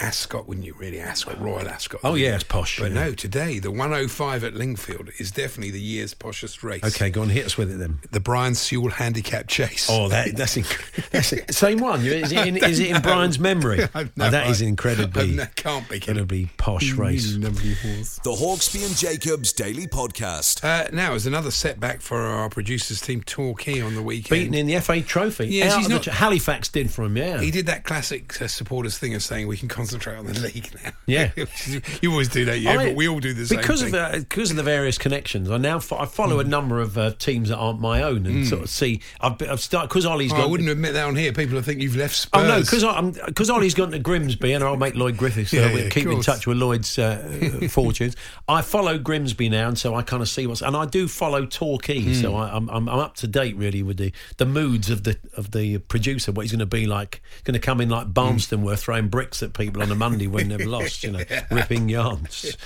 Ascot, 0.00 0.48
wouldn't 0.48 0.66
you? 0.66 0.74
Really, 0.74 0.98
Ascot, 0.98 1.40
Royal 1.40 1.68
Ascot. 1.68 2.00
Oh, 2.02 2.14
yeah, 2.14 2.34
it's 2.34 2.42
posh, 2.42 2.80
But 2.80 2.90
yeah. 2.90 3.04
no, 3.04 3.12
today 3.14 3.60
the 3.60 3.70
105 3.70 4.42
at 4.42 4.54
Lingfield 4.54 5.10
is 5.20 5.30
definitely 5.30 5.70
the 5.70 5.80
year's 5.80 6.12
poshest 6.12 6.64
race. 6.64 6.82
Okay, 6.82 7.08
go 7.08 7.22
on, 7.22 7.28
hit 7.28 7.46
us 7.46 7.56
with 7.56 7.70
it 7.70 7.76
then. 7.78 8.00
The 8.10 8.18
Brian 8.18 8.56
Sewell 8.56 8.90
Handicap 8.90 9.46
Chase. 9.46 9.86
Oh, 9.88 10.08
that, 10.08 10.34
that's, 10.36 10.56
inc- 10.56 11.10
that's 11.10 11.32
it. 11.32 11.54
same 11.54 11.78
one. 11.78 12.04
Is 12.04 12.32
it 12.32 12.46
in, 12.48 12.56
is 12.64 12.80
it 12.80 12.90
in 12.90 13.00
Brian's 13.00 13.38
memory? 13.38 13.82
I've 13.94 14.10
Oh, 14.18 14.28
that 14.30 14.44
no 14.44 14.50
is 14.50 14.60
incredibly, 14.60 15.36
no- 15.36 15.46
can't 15.54 15.88
be. 15.88 16.00
can 16.00 16.16
it? 16.16 16.20
incredibly 16.22 16.50
posh 16.56 16.92
race. 16.94 17.36
The 17.36 18.30
Hawksby 18.32 18.84
and 18.84 18.96
Jacobs 18.96 19.52
Daily 19.52 19.86
Podcast. 19.86 20.64
Uh, 20.64 20.88
now, 20.92 21.12
as 21.14 21.26
another 21.26 21.52
setback 21.52 22.00
for 22.00 22.18
our 22.20 22.48
producers 22.50 23.00
team, 23.00 23.22
Torquay 23.22 23.80
on 23.80 23.94
the 23.94 24.02
weekend. 24.02 24.30
Beaten 24.30 24.54
in 24.54 24.66
the 24.66 24.80
FA 24.80 25.00
Trophy. 25.00 25.46
Yes, 25.46 25.74
Out 25.74 25.78
he's 25.78 25.86
the 25.88 25.94
not- 25.94 26.02
tr- 26.02 26.10
Halifax 26.10 26.68
did 26.70 26.90
for 26.90 27.04
him. 27.04 27.16
Yeah, 27.16 27.40
He 27.40 27.52
did 27.52 27.66
that 27.66 27.84
classic 27.84 28.42
uh, 28.42 28.48
supporters 28.48 28.98
thing 28.98 29.14
of 29.14 29.22
saying 29.22 29.46
we 29.46 29.59
can 29.60 29.68
concentrate 29.68 30.16
on 30.16 30.26
the 30.26 30.38
league 30.40 30.68
now. 30.82 30.90
Yeah. 31.06 31.30
you 32.02 32.10
always 32.10 32.28
do 32.28 32.44
that, 32.46 32.58
yeah, 32.60 32.72
I- 32.72 32.86
but 32.88 32.96
we 32.96 33.08
all 33.08 33.20
do 33.20 33.32
the 33.32 33.46
same 33.46 33.58
because 33.60 33.82
of 33.82 33.94
uh, 33.94 34.10
because 34.18 34.50
of 34.50 34.56
the 34.56 34.62
various 34.62 34.98
connections. 34.98 35.48
I 35.50 35.56
now 35.58 35.78
fo- 35.78 35.98
I 35.98 36.06
follow 36.06 36.40
a 36.40 36.44
number 36.44 36.80
of 36.80 36.98
uh, 36.98 37.12
teams 37.18 37.50
that 37.50 37.56
aren't 37.58 37.80
my 37.80 38.02
own 38.02 38.26
and 38.26 38.46
sort 38.46 38.62
of 38.62 38.70
see. 38.70 39.00
I've, 39.20 39.38
been- 39.38 39.50
I've 39.50 39.60
started 39.60 39.88
because 39.88 40.04
Ollie's 40.06 40.32
Oh, 40.32 40.36
gone. 40.36 40.44
I 40.44 40.46
wouldn't 40.46 40.68
admit 40.68 40.94
that 40.94 41.06
on 41.06 41.14
here. 41.16 41.32
People 41.32 41.54
will 41.56 41.62
think 41.62 41.80
you've 41.80 41.96
left 41.96 42.14
Spurs. 42.16 42.42
Oh 42.42 42.48
no, 42.48 42.60
because 42.60 43.18
because 43.26 43.50
Ollie's 43.50 43.74
gone 43.74 43.90
to 43.92 43.98
Grimsby 43.98 44.52
and 44.52 44.64
old 44.64 44.78
mate 44.80 44.96
Lloyd 44.96 45.16
Griffiths. 45.16 45.50
So 45.52 45.58
Yeah, 45.58 45.74
we 45.74 45.82
yeah, 45.84 45.88
keep 45.90 46.06
in 46.06 46.20
touch 46.22 46.46
with 46.46 46.56
Lloyd's 46.56 46.98
uh, 46.98 47.66
fortunes. 47.70 48.16
I 48.48 48.62
follow 48.62 48.98
Grimsby 48.98 49.48
now, 49.48 49.68
and 49.68 49.78
so 49.78 49.94
I 49.94 50.02
kind 50.02 50.22
of 50.22 50.28
see 50.28 50.46
what's 50.46 50.62
and 50.62 50.76
I 50.76 50.86
do 50.86 51.06
follow 51.08 51.46
Torquay, 51.46 52.00
Hmm. 52.00 52.14
so 52.14 52.34
I, 52.36 52.54
I'm, 52.56 52.68
I'm 52.70 52.88
I'm 52.88 52.98
up 52.98 53.14
to 53.16 53.26
date 53.26 53.56
really 53.56 53.82
with 53.82 53.96
the 53.98 54.12
the 54.38 54.46
moods 54.46 54.88
of 54.90 55.04
the 55.04 55.18
of 55.36 55.50
the 55.50 55.78
producer. 55.78 56.32
What 56.32 56.42
he's 56.42 56.52
going 56.52 56.60
to 56.60 56.66
be 56.66 56.86
like? 56.86 57.20
Going 57.44 57.54
to 57.54 57.60
come 57.60 57.80
in 57.80 57.88
like 57.90 58.08
Barmston, 58.12 58.62
where 58.62 58.76
throwing 58.76 59.08
bricks 59.08 59.42
at 59.42 59.49
people 59.54 59.82
on 59.82 59.90
a 59.90 59.94
Monday 59.94 60.26
when 60.26 60.48
they've 60.48 60.66
lost, 60.66 61.02
you 61.04 61.10
know, 61.12 61.22
ripping 61.50 61.88
yarns. 61.88 62.56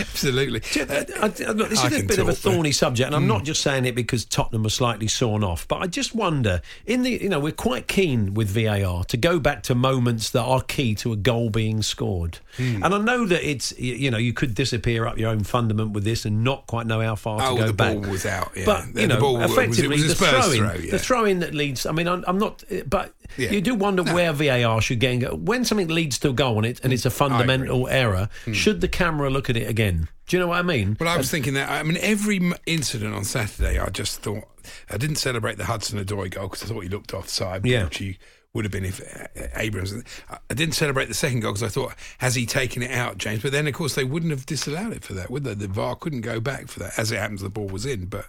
Absolutely. 0.00 0.60
Uh, 0.80 0.86
I, 1.20 1.26
I, 1.26 1.48
I- 1.48 1.52
look, 1.52 1.68
this 1.70 1.80
I 1.80 1.88
is 1.88 2.02
a 2.02 2.06
bit 2.06 2.18
of 2.18 2.28
a 2.28 2.32
talk, 2.32 2.42
but- 2.42 2.52
thorny 2.52 2.72
subject, 2.72 3.06
and 3.06 3.16
I'm 3.16 3.26
not 3.26 3.40
hmm. 3.40 3.44
just 3.44 3.62
saying 3.62 3.84
it 3.86 3.94
because 3.94 4.24
Tottenham 4.24 4.66
are 4.66 4.70
slightly 4.70 5.08
sawn 5.08 5.44
off, 5.44 5.66
but 5.68 5.80
I 5.82 5.86
just 5.86 6.14
wonder. 6.14 6.60
In 6.86 7.02
the, 7.02 7.10
you 7.22 7.28
know, 7.28 7.40
we're 7.40 7.52
quite 7.52 7.88
keen 7.88 8.34
with 8.34 8.48
VAR 8.48 9.04
to 9.04 9.16
go 9.16 9.38
back 9.38 9.62
to 9.64 9.74
moments 9.74 10.30
that 10.30 10.42
are 10.42 10.60
key 10.62 10.94
to 10.96 11.12
a 11.12 11.16
goal 11.16 11.50
being 11.50 11.82
scored, 11.82 12.38
Hmm. 12.56 12.82
and 12.84 12.94
I 12.94 12.98
know 12.98 13.26
that 13.26 13.48
it's 13.48 13.76
you 13.78 14.10
know 14.10 14.18
you 14.18 14.32
could 14.32 14.54
disappear 14.54 15.06
up 15.06 15.16
your 15.18 15.30
own 15.30 15.42
fundament 15.44 15.92
with 15.92 16.04
this 16.04 16.24
and 16.24 16.44
not 16.44 16.66
quite 16.66 16.86
know 16.86 17.00
how 17.00 17.14
far 17.14 17.40
Oh, 17.42 17.50
to 17.52 17.56
go 17.56 17.64
Oh, 17.64 17.66
the 17.68 17.72
back. 17.72 17.94
ball 18.00 18.10
was 18.10 18.26
out, 18.26 18.52
yeah. 18.54 18.64
But 18.66 18.86
you 18.88 18.92
the 18.92 19.06
know, 19.08 19.20
ball 19.20 19.34
was- 19.38 19.56
it 19.56 19.68
was 19.68 19.78
effectively 19.78 19.96
a 20.04 20.08
the 20.08 20.14
throw-in, 20.14 20.58
throw, 20.58 20.74
yeah. 20.74 20.90
the 20.90 20.98
throw-in 20.98 21.38
that 21.40 21.54
leads. 21.54 21.86
I 21.86 21.92
mean, 21.92 22.08
I'm, 22.08 22.24
I'm 22.26 22.38
not, 22.38 22.62
uh, 22.70 22.82
but 22.86 23.12
Yeah. 23.36 23.50
you 23.50 23.60
do 23.60 23.74
wonder 23.74 24.02
where 24.02 24.32
VAR 24.32 24.80
should 24.80 25.00
get. 25.00 25.20
go. 25.20 25.34
When 25.34 25.64
something 25.64 25.88
leads 25.88 26.18
to 26.20 26.30
a 26.30 26.32
goal 26.32 26.58
on 26.58 26.64
it 26.64 26.80
and 26.82 26.92
it's 26.92 27.06
a 27.06 27.10
mm. 27.10 27.12
fundamental 27.12 27.88
error, 27.88 28.28
mm. 28.44 28.54
should 28.54 28.80
the 28.80 28.88
camera 28.88 29.30
look 29.30 29.50
at 29.50 29.56
it 29.56 29.68
again? 29.68 30.08
Do 30.26 30.36
you 30.36 30.40
know 30.40 30.48
what 30.48 30.58
I 30.58 30.62
mean? 30.62 30.96
Well, 30.98 31.08
I 31.08 31.16
was 31.16 31.30
thinking 31.30 31.54
that. 31.54 31.70
I 31.70 31.82
mean, 31.82 31.98
every 32.00 32.52
incident 32.66 33.14
on 33.14 33.24
Saturday, 33.24 33.78
I 33.78 33.88
just 33.90 34.22
thought 34.22 34.44
I 34.90 34.96
didn't 34.96 35.16
celebrate 35.16 35.58
the 35.58 35.64
Hudson 35.64 36.02
Odoi 36.02 36.30
goal 36.30 36.48
because 36.48 36.62
I 36.62 36.66
thought 36.66 36.80
he 36.80 36.88
looked 36.88 37.12
offside, 37.14 37.66
Yeah. 37.66 37.84
which 37.84 37.98
he 37.98 38.18
would 38.54 38.64
have 38.66 38.72
been 38.72 38.84
if 38.84 39.00
uh, 39.00 39.46
Abrams. 39.56 39.94
I 40.28 40.54
didn't 40.54 40.74
celebrate 40.74 41.06
the 41.06 41.14
second 41.14 41.40
goal 41.40 41.52
because 41.52 41.62
I 41.62 41.68
thought, 41.68 41.94
has 42.18 42.34
he 42.34 42.44
taken 42.44 42.82
it 42.82 42.90
out, 42.90 43.16
James? 43.16 43.42
But 43.42 43.52
then, 43.52 43.66
of 43.66 43.72
course, 43.72 43.94
they 43.94 44.04
wouldn't 44.04 44.30
have 44.30 44.44
disallowed 44.44 44.92
it 44.92 45.04
for 45.04 45.14
that, 45.14 45.30
would 45.30 45.44
they? 45.44 45.54
The 45.54 45.68
VAR 45.68 45.96
couldn't 45.96 46.20
go 46.20 46.38
back 46.38 46.68
for 46.68 46.80
that. 46.80 46.98
As 46.98 47.10
it 47.10 47.18
happens, 47.18 47.40
the 47.40 47.48
ball 47.48 47.66
was 47.68 47.86
in, 47.86 48.06
but 48.06 48.26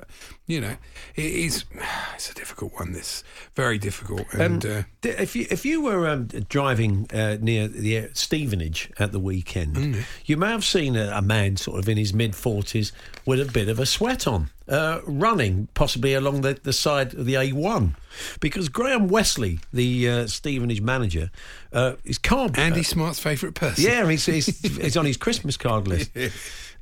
you 0.48 0.62
know, 0.62 0.76
it 1.16 1.26
is. 1.26 1.66
It's 2.16 2.30
a 2.30 2.36
difficult 2.36 2.74
one. 2.76 2.94
This 2.94 3.24
very 3.56 3.78
difficult, 3.78 4.32
and 4.34 4.66
uh, 4.66 4.84
If 5.04 5.36
you 5.36 5.46
if 5.50 5.66
you 5.66 5.82
were 5.82 6.08
um, 6.08 6.28
driving 6.28 7.08
uh, 7.12 7.38
near 7.42 7.68
the 7.68 7.98
uh, 7.98 8.08
Stevenage 8.14 8.92
at 9.00 9.12
the 9.12 9.20
weekend, 9.20 9.76
Mm. 9.76 10.04
you 10.26 10.38
may 10.38 10.50
have 10.52 10.64
seen 10.64 10.96
a, 10.96 11.08
a 11.10 11.22
man 11.22 11.58
sort 11.58 11.80
of 11.80 11.90
in 11.90 11.98
his 11.98 12.14
mid 12.14 12.36
forties 12.36 12.94
with 13.26 13.42
a 13.42 13.52
bit 13.52 13.68
of 13.68 13.80
a 13.80 13.86
sweat 13.86 14.28
on, 14.28 14.52
uh, 14.68 15.00
running 15.06 15.68
possibly 15.74 16.14
along 16.14 16.42
the, 16.42 16.60
the 16.64 16.74
side 16.74 17.14
of 17.14 17.26
the 17.26 17.34
A1, 17.34 17.96
because 18.40 18.70
Graham 18.70 19.08
Westley, 19.08 19.60
the 19.72 20.10
uh, 20.10 20.28
Stevenage 20.28 20.82
manager, 20.82 21.32
uh, 21.72 21.94
his 22.04 22.18
car. 22.18 22.50
Andy 22.56 22.84
Smart's 22.84 23.20
favourite 23.20 23.56
person. 23.56 23.84
yeah, 23.84 24.10
he's, 24.10 24.26
he's, 24.26 24.60
he's 24.78 24.98
on 24.98 25.06
his 25.06 25.18
Christmas 25.18 25.58
card 25.58 25.88
list. 25.88 26.12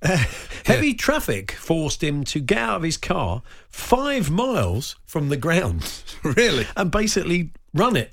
Uh, 0.03 0.17
heavy 0.65 0.95
traffic 0.95 1.51
forced 1.51 2.03
him 2.03 2.23
to 2.23 2.39
get 2.39 2.57
out 2.57 2.77
of 2.77 2.81
his 2.81 2.97
car 2.97 3.43
five 3.69 4.31
miles 4.31 4.95
from 5.05 5.29
the 5.29 5.38
ground 5.38 6.01
really. 6.23 6.65
and 6.75 6.89
basically 6.89 7.51
run 7.75 7.95
it. 7.95 8.11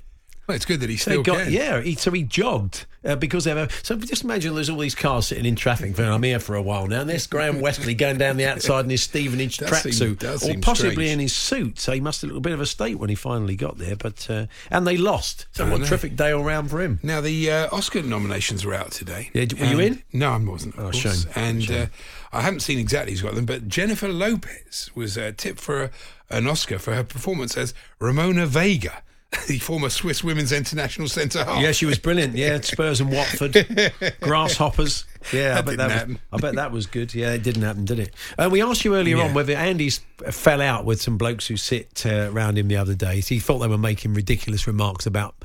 Well, 0.49 0.55
it's 0.55 0.65
good 0.65 0.79
that 0.79 0.89
he 0.89 0.97
still 0.97 1.21
got, 1.21 1.43
can. 1.43 1.53
yeah, 1.53 1.79
he, 1.79 1.93
so 1.93 2.09
he 2.09 2.23
jogged 2.23 2.87
uh, 3.05 3.15
because 3.15 3.43
they 3.43 3.51
have. 3.55 3.71
So 3.83 3.95
just 3.97 4.23
imagine 4.23 4.55
there's 4.55 4.67
all 4.71 4.79
these 4.79 4.95
cars 4.95 5.27
sitting 5.27 5.45
in 5.45 5.55
traffic. 5.55 5.95
Going, 5.95 6.09
I'm 6.09 6.23
here 6.23 6.39
for 6.39 6.55
a 6.55 6.61
while 6.61 6.87
now. 6.87 7.01
And 7.01 7.09
there's 7.11 7.27
Graham 7.27 7.61
Westley 7.61 7.93
going 7.93 8.17
down 8.17 8.37
the 8.37 8.47
outside 8.47 8.83
in 8.85 8.89
his 8.89 9.03
Stevenage 9.03 9.57
tracksuit, 9.59 10.23
or 10.23 10.59
possibly 10.59 10.91
strange. 10.95 11.11
in 11.11 11.19
his 11.19 11.33
suit. 11.33 11.77
So 11.79 11.91
he 11.91 11.99
must 11.99 12.23
have 12.23 12.31
looked 12.31 12.39
a 12.39 12.41
bit 12.49 12.53
of 12.53 12.61
a 12.61 12.65
state 12.65 12.95
when 12.95 13.09
he 13.11 13.15
finally 13.15 13.55
got 13.55 13.77
there. 13.77 13.95
But 13.95 14.27
uh, 14.27 14.47
and 14.71 14.87
they 14.87 14.97
lost. 14.97 15.45
So 15.51 15.69
what 15.69 15.81
a 15.81 15.85
terrific 15.85 16.15
day 16.15 16.31
all 16.31 16.43
round 16.43 16.71
for 16.71 16.81
him. 16.81 16.99
Now 17.03 17.21
the 17.21 17.51
uh, 17.51 17.67
Oscar 17.71 18.01
nominations 18.01 18.65
were 18.65 18.73
out 18.73 18.91
today. 18.91 19.29
Yeah, 19.35 19.45
were 19.59 19.65
you 19.67 19.79
in? 19.79 20.01
No, 20.13 20.31
I 20.31 20.37
wasn't. 20.37 20.73
Of 20.73 20.79
Oh, 20.79 20.91
course. 20.91 21.25
shame. 21.25 21.31
And 21.35 21.63
Shame. 21.63 21.83
Uh, 21.83 21.85
I 22.37 22.41
haven't 22.41 22.61
seen 22.61 22.79
exactly 22.79 23.11
who's 23.11 23.21
got 23.21 23.35
them, 23.35 23.45
but 23.45 23.67
Jennifer 23.67 24.09
Lopez 24.09 24.89
was 24.95 25.15
uh, 25.15 25.31
tipped 25.37 25.59
for 25.59 25.83
a, 25.83 25.89
an 26.31 26.47
Oscar 26.47 26.79
for 26.79 26.95
her 26.95 27.03
performance 27.03 27.55
as 27.55 27.73
Ramona 27.99 28.45
Vega, 28.47 29.03
the 29.47 29.59
former 29.59 29.89
Swiss 29.89 30.23
women's 30.23 30.51
international 30.51 31.07
centre 31.07 31.43
half. 31.43 31.61
Yeah, 31.61 31.71
she 31.71 31.85
was 31.85 31.99
brilliant. 31.99 32.35
Yeah, 32.35 32.59
Spurs 32.61 32.99
and 32.99 33.11
Watford, 33.11 33.55
grasshoppers. 34.21 35.05
Yeah, 35.31 35.57
I 35.57 35.61
bet 35.61 35.77
that 35.77 36.07
was. 36.07 36.17
I 36.31 36.37
bet 36.37 36.55
that 36.55 36.71
was 36.71 36.85
good. 36.87 37.13
Yeah, 37.13 37.33
it 37.33 37.43
didn't 37.43 37.61
happen, 37.61 37.85
did 37.85 37.99
it? 37.99 38.13
Uh, 38.37 38.49
we 38.51 38.61
asked 38.63 38.83
you 38.85 38.95
earlier 38.95 39.17
Yeah. 39.17 39.25
on 39.25 39.33
whether 39.33 39.53
Andy's 39.53 39.99
fell 40.31 40.61
out 40.61 40.85
with 40.85 41.01
some 41.01 41.17
blokes 41.17 41.47
who 41.47 41.57
sit 41.57 42.03
uh, 42.05 42.29
around 42.31 42.57
him 42.57 42.67
the 42.67 42.77
other 42.77 42.95
day. 42.95 43.19
He 43.21 43.39
thought 43.39 43.59
they 43.59 43.67
were 43.67 43.77
making 43.77 44.13
ridiculous 44.13 44.65
remarks 44.65 45.05
about 45.05 45.35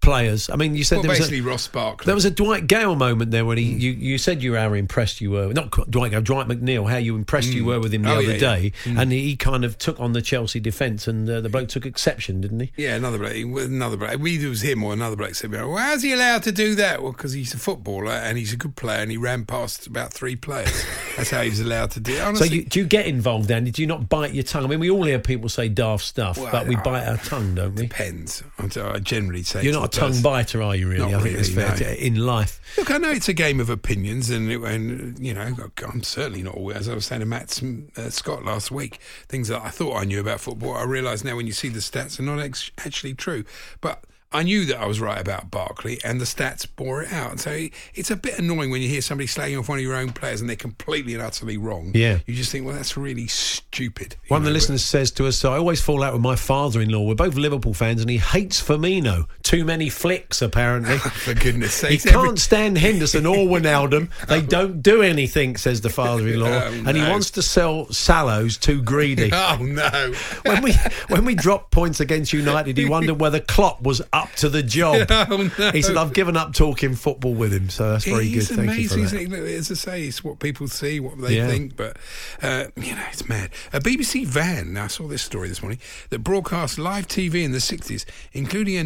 players. 0.00 0.48
I 0.50 0.56
mean, 0.56 0.74
you 0.74 0.84
said 0.84 0.96
Well, 0.96 1.02
there 1.02 1.08
was 1.10 1.18
a- 1.18 1.22
basically 1.22 1.40
Ross 1.40 1.66
Barkley. 1.68 2.06
there 2.06 2.14
was 2.14 2.24
a 2.24 2.30
Dwight 2.30 2.66
Gayle 2.66 2.94
moment 2.96 3.30
there 3.30 3.44
when 3.44 3.58
he 3.58 3.74
mm. 3.74 3.80
you, 3.80 3.90
you 3.92 4.18
said 4.18 4.42
you 4.42 4.54
how 4.54 4.72
impressed 4.72 5.20
you 5.20 5.32
were 5.32 5.52
not 5.52 5.70
Dwight 5.90 6.12
Gayle 6.12 6.22
Dwight 6.22 6.46
McNeil 6.48 6.88
how 6.88 6.96
you 6.96 7.16
impressed 7.16 7.48
you 7.48 7.62
mm. 7.62 7.66
were 7.66 7.80
with 7.80 7.92
him 7.92 8.02
the 8.02 8.10
Oh, 8.10 8.14
other 8.14 8.22
yeah, 8.22 8.32
yeah. 8.32 8.38
day 8.38 8.72
and 8.86 9.10
he, 9.12 9.36
kind 9.36 9.64
of 9.64 9.76
took 9.78 9.98
on 10.00 10.12
the 10.12 10.22
Chelsea 10.22 10.60
defence 10.60 11.06
and 11.08 11.28
uh, 11.28 11.40
the 11.40 11.48
bloke 11.48 11.68
took 11.68 11.84
exception 11.86 12.40
didn't 12.40 12.60
he 12.60 12.72
Yeah, 12.76 12.96
another 12.96 13.18
bloke. 13.18 13.34
Another 13.34 13.96
bloke. 13.96 14.20
We 14.20 14.36
it 14.42 14.48
was 14.48 14.62
him 14.62 14.82
or 14.84 14.92
another 14.92 15.16
bloke 15.16 15.34
said, 15.34 15.50
"Well, 15.50 15.76
how's 15.76 16.02
he 16.02 16.12
allowed 16.12 16.42
to 16.44 16.52
do 16.52 16.74
that?" 16.76 17.02
Well, 17.02 17.12
because 17.12 17.32
he's 17.32 17.52
a 17.54 17.58
footballer 17.58 18.12
and 18.12 18.38
he's 18.38 18.52
a 18.52 18.56
good 18.56 18.76
player, 18.76 19.00
and 19.00 19.10
he 19.10 19.16
ran 19.16 19.44
past 19.44 19.86
about 19.86 20.12
three 20.12 20.36
players. 20.36 20.84
That's 21.16 21.30
how 21.30 21.42
he's 21.42 21.60
allowed 21.60 21.90
to 21.92 22.00
do. 22.00 22.12
it. 22.14 22.36
so 22.36 22.44
you, 22.44 22.64
do 22.64 22.78
you 22.80 22.86
get 22.86 23.06
involved 23.06 23.50
Andy 23.50 23.70
do 23.70 23.82
you 23.82 23.88
not 23.88 24.08
bite 24.08 24.32
your 24.34 24.44
tongue 24.44 24.64
I 24.64 24.68
mean 24.68 24.80
we 24.80 24.90
all 24.90 25.04
hear 25.04 25.18
people 25.18 25.48
say 25.48 25.68
daft 25.68 26.04
stuff 26.04 26.38
Well, 26.38 26.50
but 26.52 26.66
we 26.66 26.76
I- 26.76 26.82
bite 26.82 27.06
our 27.06 27.16
tongue 27.18 27.54
don't 27.54 27.74
we 27.74 27.82
depends. 27.82 28.42
I 28.58 28.98
generally 28.98 29.42
say 29.42 29.62
you're 29.62 29.72
to 29.72 29.78
not 29.86 29.96
a 29.96 30.12
tongue 30.12 30.22
biter, 30.22 30.62
are 30.62 30.76
you 30.76 30.88
really 30.88 31.10
Not 31.10 31.20
I 31.20 31.22
think 31.22 31.38
it's 31.38 31.50
really, 31.50 31.68
fair 31.68 31.88
no. 31.88 31.94
to, 31.94 32.06
in 32.06 32.16
life 32.16 32.60
Look, 32.76 32.90
I 32.90 32.98
know 32.98 33.10
it's 33.10 33.28
a 33.28 33.32
game 33.32 33.58
of 33.58 33.70
opinions, 33.70 34.28
and, 34.28 34.50
and 34.50 35.18
you 35.18 35.32
know, 35.32 35.54
I'm 35.86 36.02
certainly 36.02 36.42
not 36.42 36.54
always. 36.56 36.76
As 36.76 36.88
I 36.90 36.94
was 36.94 37.06
saying 37.06 37.20
to 37.20 37.26
Matt 37.26 37.62
uh, 37.96 38.10
Scott 38.10 38.44
last 38.44 38.70
week, 38.70 39.00
things 39.28 39.48
that 39.48 39.62
I 39.62 39.70
thought 39.70 39.96
I 39.96 40.04
knew 40.04 40.20
about 40.20 40.40
football, 40.40 40.74
I 40.74 40.84
realise 40.84 41.24
now 41.24 41.36
when 41.36 41.46
you 41.46 41.52
see 41.52 41.70
the 41.70 41.78
stats 41.78 42.20
are 42.20 42.22
not 42.22 42.38
ex- 42.38 42.70
actually 42.78 43.14
true. 43.14 43.44
But 43.80 44.04
I 44.32 44.42
knew 44.42 44.66
that 44.66 44.78
I 44.78 44.86
was 44.86 45.00
right 45.00 45.18
about 45.18 45.50
Barkley, 45.50 45.98
and 46.04 46.20
the 46.20 46.24
stats 46.26 46.66
bore 46.76 47.02
it 47.02 47.12
out. 47.12 47.40
So 47.40 47.68
it's 47.94 48.10
a 48.10 48.16
bit 48.16 48.38
annoying 48.38 48.70
when 48.70 48.82
you 48.82 48.88
hear 48.88 49.00
somebody 49.00 49.28
slagging 49.28 49.58
off 49.58 49.68
one 49.68 49.78
of 49.78 49.84
your 49.84 49.94
own 49.94 50.12
players 50.12 50.40
and 50.40 50.50
they're 50.50 50.56
completely 50.56 51.14
and 51.14 51.22
utterly 51.22 51.56
wrong. 51.56 51.92
Yeah. 51.94 52.18
you 52.26 52.34
just 52.34 52.52
think, 52.52 52.66
well, 52.66 52.74
that's 52.74 52.96
really 52.96 53.28
stupid. 53.28 54.16
One 54.28 54.38
of 54.38 54.44
the 54.44 54.50
know, 54.50 54.52
but- 54.52 54.54
listeners 54.54 54.84
says 54.84 55.10
to 55.12 55.26
us, 55.26 55.44
I 55.44 55.56
always 55.56 55.80
fall 55.80 56.02
out 56.02 56.12
with 56.12 56.22
my 56.22 56.36
father 56.36 56.82
in 56.82 56.90
law. 56.90 57.02
We're 57.06 57.14
both 57.14 57.36
Liverpool 57.36 57.72
fans 57.72 58.00
and 58.00 58.10
he 58.10 58.18
hates 58.18 58.60
Firmino. 58.60 59.26
Too 59.46 59.64
many 59.64 59.88
flicks, 59.88 60.42
apparently. 60.42 60.98
For 61.24 61.32
goodness' 61.32 61.72
sake. 61.74 62.02
He 62.02 62.10
can't 62.10 62.36
stand 62.36 62.76
Henderson 62.78 63.26
or 63.26 63.36
Wijnaldum. 63.46 64.08
They 64.26 64.42
don't 64.42 64.82
do 64.82 65.02
anything, 65.02 65.56
says 65.56 65.82
the 65.82 65.88
father-in-law, 65.88 66.48
Oh, 66.64 66.82
and 66.84 66.96
he 66.96 67.02
wants 67.04 67.30
to 67.32 67.42
sell 67.42 67.86
Sallows 67.86 68.58
too 68.58 68.82
greedy. 68.82 69.30
Oh 69.32 69.58
no! 69.60 70.12
when 70.44 70.62
we 70.64 70.74
when 71.08 71.24
we 71.24 71.36
dropped 71.36 71.70
points 71.70 72.00
against 72.00 72.32
United, 72.32 72.76
he 72.76 72.86
wondered 72.86 73.20
whether 73.20 73.38
Klopp 73.38 73.82
was 73.82 74.02
up 74.12 74.32
to 74.38 74.48
the 74.48 74.64
job. 74.64 75.06
Oh, 75.10 75.48
no. 75.58 75.70
He 75.70 75.80
said, 75.82 75.96
"I've 75.96 76.12
given 76.12 76.36
up 76.36 76.52
talking 76.52 76.96
football 76.96 77.34
with 77.34 77.52
him, 77.52 77.68
so 77.70 77.92
that's 77.92 78.04
very 78.04 78.26
He's 78.26 78.48
good. 78.48 78.56
Thank 78.56 78.78
you 78.80 78.88
for 78.88 78.94
amazing, 78.96 79.18
that." 79.28 79.34
isn't 79.36 79.46
he? 79.46 79.54
As 79.54 79.70
I 79.70 79.74
say, 79.74 80.04
it's 80.06 80.24
what 80.24 80.40
people 80.40 80.66
see, 80.66 80.98
what 80.98 81.20
they 81.20 81.36
Yeah. 81.36 81.46
think, 81.46 81.76
but 81.76 81.96
uh, 82.42 82.64
you 82.76 82.96
know, 82.96 83.04
it's 83.12 83.28
mad. 83.28 83.50
A 83.72 83.78
BBC 83.78 84.26
van. 84.26 84.72
Now, 84.72 84.84
I 84.84 84.88
saw 84.88 85.06
this 85.06 85.22
story 85.22 85.48
this 85.48 85.62
morning 85.62 85.78
that 86.10 86.18
broadcast 86.20 86.78
live 86.80 87.06
TV 87.06 87.44
in 87.44 87.52
the 87.52 87.58
'60s, 87.58 88.04
including 88.32 88.76
a 88.76 88.82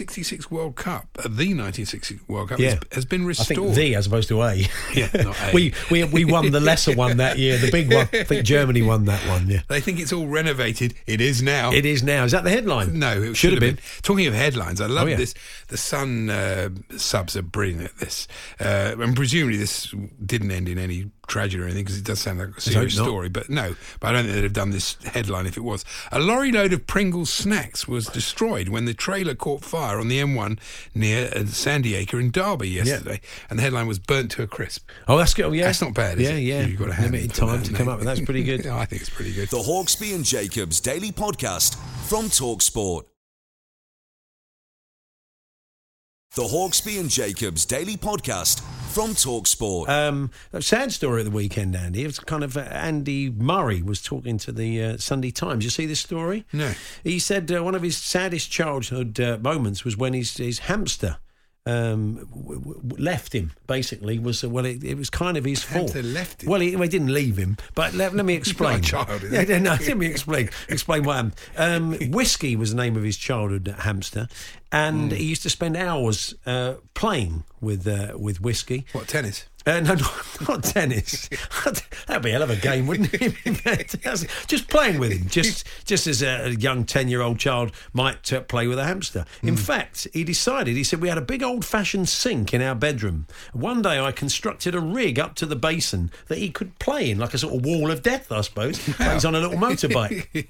1966 0.00 0.50
World 0.50 0.76
Cup. 0.76 1.08
Uh, 1.18 1.22
the 1.22 1.52
1966 1.54 2.28
World 2.28 2.48
Cup 2.48 2.58
Yeah. 2.58 2.70
has, 2.70 2.78
has 2.92 3.04
been 3.04 3.24
restored. 3.26 3.58
I 3.58 3.62
think 3.62 3.74
the 3.74 3.94
as 3.96 4.06
opposed 4.06 4.28
to 4.28 4.42
A. 4.42 4.54
Yeah, 4.94 5.08
not 5.14 5.36
A. 5.42 5.50
we, 5.52 5.74
we 5.90 6.04
we 6.04 6.24
won 6.24 6.50
the 6.50 6.60
lesser 6.60 6.94
one 6.94 7.18
that 7.18 7.38
year. 7.38 7.58
The 7.58 7.70
big 7.70 7.92
one. 7.92 8.08
I 8.12 8.24
think 8.24 8.44
Germany 8.44 8.82
won 8.82 9.04
that 9.06 9.20
one. 9.28 9.48
Yeah. 9.48 9.60
They 9.68 9.80
think 9.80 10.00
it's 10.00 10.12
all 10.12 10.26
renovated. 10.26 10.94
It 11.06 11.20
is 11.20 11.42
now. 11.42 11.72
It 11.72 11.84
is 11.86 12.02
now. 12.02 12.24
Is 12.24 12.32
that 12.32 12.44
the 12.44 12.50
headline? 12.50 12.98
No, 12.98 13.22
it 13.22 13.36
should 13.36 13.52
have 13.52 13.60
been. 13.60 13.78
Talking 14.02 14.26
of 14.26 14.34
headlines, 14.34 14.80
I 14.80 14.86
love 14.86 15.04
Oh, 15.04 15.10
yeah. 15.10 15.16
this. 15.16 15.34
The 15.68 15.76
Sun 15.76 16.30
uh, 16.30 16.70
subs 16.96 17.36
are 17.36 17.42
brilliant 17.42 17.84
at 17.84 17.96
this, 17.98 18.26
uh, 18.60 18.94
and 18.98 19.14
presumably 19.14 19.56
this 19.56 19.94
didn't 20.24 20.50
end 20.50 20.68
in 20.68 20.78
any 20.78 21.10
tragedy 21.30 21.62
or 21.62 21.66
anything 21.66 21.84
because 21.84 21.98
it 21.98 22.04
does 22.04 22.18
sound 22.20 22.40
like 22.40 22.56
a 22.56 22.60
serious 22.60 22.94
story. 22.94 23.28
But 23.28 23.48
no, 23.48 23.76
but 24.00 24.08
I 24.08 24.12
don't 24.12 24.24
think 24.24 24.34
they'd 24.34 24.44
have 24.44 24.52
done 24.52 24.70
this 24.70 24.96
headline 25.04 25.46
if 25.46 25.56
it 25.56 25.62
was. 25.62 25.84
A 26.12 26.18
lorry 26.18 26.52
load 26.52 26.72
of 26.72 26.86
Pringles 26.86 27.30
snacks 27.30 27.88
was 27.88 28.06
destroyed 28.06 28.68
when 28.68 28.84
the 28.84 28.92
trailer 28.94 29.34
caught 29.34 29.64
fire 29.64 29.98
on 29.98 30.08
the 30.08 30.18
M1 30.18 30.58
near 30.94 31.28
uh, 31.28 31.44
Sandiacre 31.44 32.20
in 32.20 32.30
Derby 32.30 32.68
yesterday, 32.68 33.20
and 33.48 33.58
the 33.58 33.62
headline 33.62 33.86
was 33.86 33.98
"Burnt 33.98 34.32
to 34.32 34.42
a 34.42 34.46
crisp." 34.46 34.88
Oh, 35.08 35.16
that's 35.16 35.32
good. 35.32 35.46
Oh, 35.46 35.52
yeah, 35.52 35.64
That's 35.64 35.80
not 35.80 35.94
bad, 35.94 36.18
is 36.18 36.28
yeah, 36.28 36.34
it? 36.34 36.40
yeah. 36.40 36.66
You've 36.66 36.78
got 36.78 36.90
a 36.90 36.94
hand 36.94 37.12
limited 37.12 37.34
time 37.34 37.60
that, 37.60 37.66
to 37.66 37.72
no? 37.72 37.78
come 37.78 37.88
up 37.88 37.98
with. 37.98 38.06
That's 38.06 38.20
pretty 38.20 38.44
good. 38.44 38.64
Yeah, 38.64 38.76
I 38.78 38.84
think 38.84 39.02
it's 39.02 39.10
pretty 39.10 39.32
good. 39.32 39.48
The 39.48 39.58
Hawksby 39.58 40.14
and 40.14 40.24
Jacobs 40.24 40.80
Daily 40.80 41.12
Podcast 41.12 41.76
from 42.08 42.26
Talksport. 42.26 43.04
The 46.36 46.42
Hawksby 46.42 47.00
and 47.00 47.10
Jacobs 47.10 47.64
Daily 47.64 47.96
Podcast 47.96 48.62
from 48.90 49.10
Talksport. 49.10 49.88
Um, 49.88 50.30
a 50.52 50.60
sad 50.60 50.90
story 50.90 51.20
at 51.20 51.24
the 51.24 51.30
weekend, 51.30 51.76
Andy. 51.76 52.02
It 52.02 52.06
was 52.06 52.18
kind 52.18 52.42
of 52.42 52.56
uh, 52.56 52.60
Andy 52.60 53.30
Murray 53.30 53.82
was 53.82 54.02
talking 54.02 54.36
to 54.38 54.52
the 54.52 54.82
uh, 54.82 54.96
Sunday 54.96 55.30
Times. 55.30 55.62
You 55.62 55.70
see 55.70 55.86
this 55.86 56.00
story? 56.00 56.44
No. 56.52 56.72
He 57.04 57.20
said 57.20 57.50
uh, 57.52 57.62
one 57.62 57.76
of 57.76 57.82
his 57.82 57.96
saddest 57.96 58.50
childhood 58.50 59.20
uh, 59.20 59.38
moments 59.40 59.84
was 59.84 59.96
when 59.96 60.12
his 60.12 60.36
his 60.36 60.60
hamster. 60.60 61.18
Um, 61.70 62.26
w- 62.34 62.60
w- 62.60 62.96
left 62.98 63.32
him 63.32 63.52
basically 63.66 64.18
was 64.18 64.42
uh, 64.42 64.48
well 64.48 64.64
it, 64.66 64.82
it 64.82 64.96
was 64.96 65.10
kind 65.10 65.36
of 65.36 65.44
his 65.44 65.62
fault. 65.62 65.94
Left 65.94 66.42
him? 66.42 66.50
Well, 66.50 66.60
he, 66.60 66.74
well, 66.74 66.82
he 66.82 66.88
didn't 66.88 67.12
leave 67.12 67.36
him, 67.36 67.56
but 67.74 67.94
let, 67.94 68.14
let 68.14 68.24
me 68.24 68.34
explain. 68.42 68.82
child, 68.82 69.22
is 69.22 69.32
yeah, 69.32 69.58
no, 69.58 69.76
let 69.80 69.98
me 69.98 70.06
explain. 70.06 70.50
Explain 70.68 71.04
what 71.04 71.16
happened. 71.16 71.34
Um, 71.56 71.92
Whiskey 72.10 72.56
was 72.56 72.70
the 72.70 72.76
name 72.76 72.96
of 72.96 73.02
his 73.02 73.16
childhood 73.16 73.74
hamster, 73.80 74.28
and 74.72 75.12
he 75.12 75.24
used 75.24 75.42
to 75.42 75.50
spend 75.50 75.76
hours 75.76 76.34
uh, 76.46 76.74
playing 76.94 77.44
with 77.60 77.86
uh, 77.86 78.16
with 78.18 78.40
Whiskey. 78.40 78.86
What 78.92 79.08
tennis? 79.08 79.46
Uh, 79.66 79.80
no, 79.80 79.94
not, 79.94 80.26
not 80.48 80.64
tennis. 80.64 81.28
That'd 82.06 82.22
be 82.22 82.30
a 82.30 82.32
hell 82.32 82.42
of 82.42 82.50
a 82.50 82.56
game, 82.56 82.86
wouldn't 82.86 83.10
it? 83.12 83.94
just 84.46 84.68
playing 84.68 84.98
with 84.98 85.12
him, 85.12 85.28
just 85.28 85.66
just 85.84 86.06
as 86.06 86.22
a 86.22 86.54
young 86.58 86.84
ten-year-old 86.84 87.38
child 87.38 87.72
might 87.92 88.32
uh, 88.32 88.40
play 88.40 88.66
with 88.66 88.78
a 88.78 88.84
hamster. 88.84 89.26
In 89.42 89.56
fact, 89.56 90.08
he 90.12 90.24
decided. 90.24 90.76
He 90.76 90.84
said 90.84 91.02
we 91.02 91.08
had 91.08 91.18
a 91.18 91.22
big 91.22 91.42
old-fashioned 91.42 92.08
sink 92.08 92.54
in 92.54 92.62
our 92.62 92.74
bedroom. 92.74 93.26
One 93.52 93.82
day, 93.82 94.00
I 94.00 94.12
constructed 94.12 94.74
a 94.74 94.80
rig 94.80 95.18
up 95.18 95.34
to 95.36 95.46
the 95.46 95.56
basin 95.56 96.10
that 96.28 96.38
he 96.38 96.50
could 96.50 96.78
play 96.78 97.10
in, 97.10 97.18
like 97.18 97.34
a 97.34 97.38
sort 97.38 97.54
of 97.54 97.64
wall 97.64 97.90
of 97.90 98.02
death, 98.02 98.32
I 98.32 98.40
suppose. 98.40 98.78
He's 98.78 99.24
on 99.24 99.34
a 99.34 99.40
little 99.40 99.58
motorbike. 99.58 100.46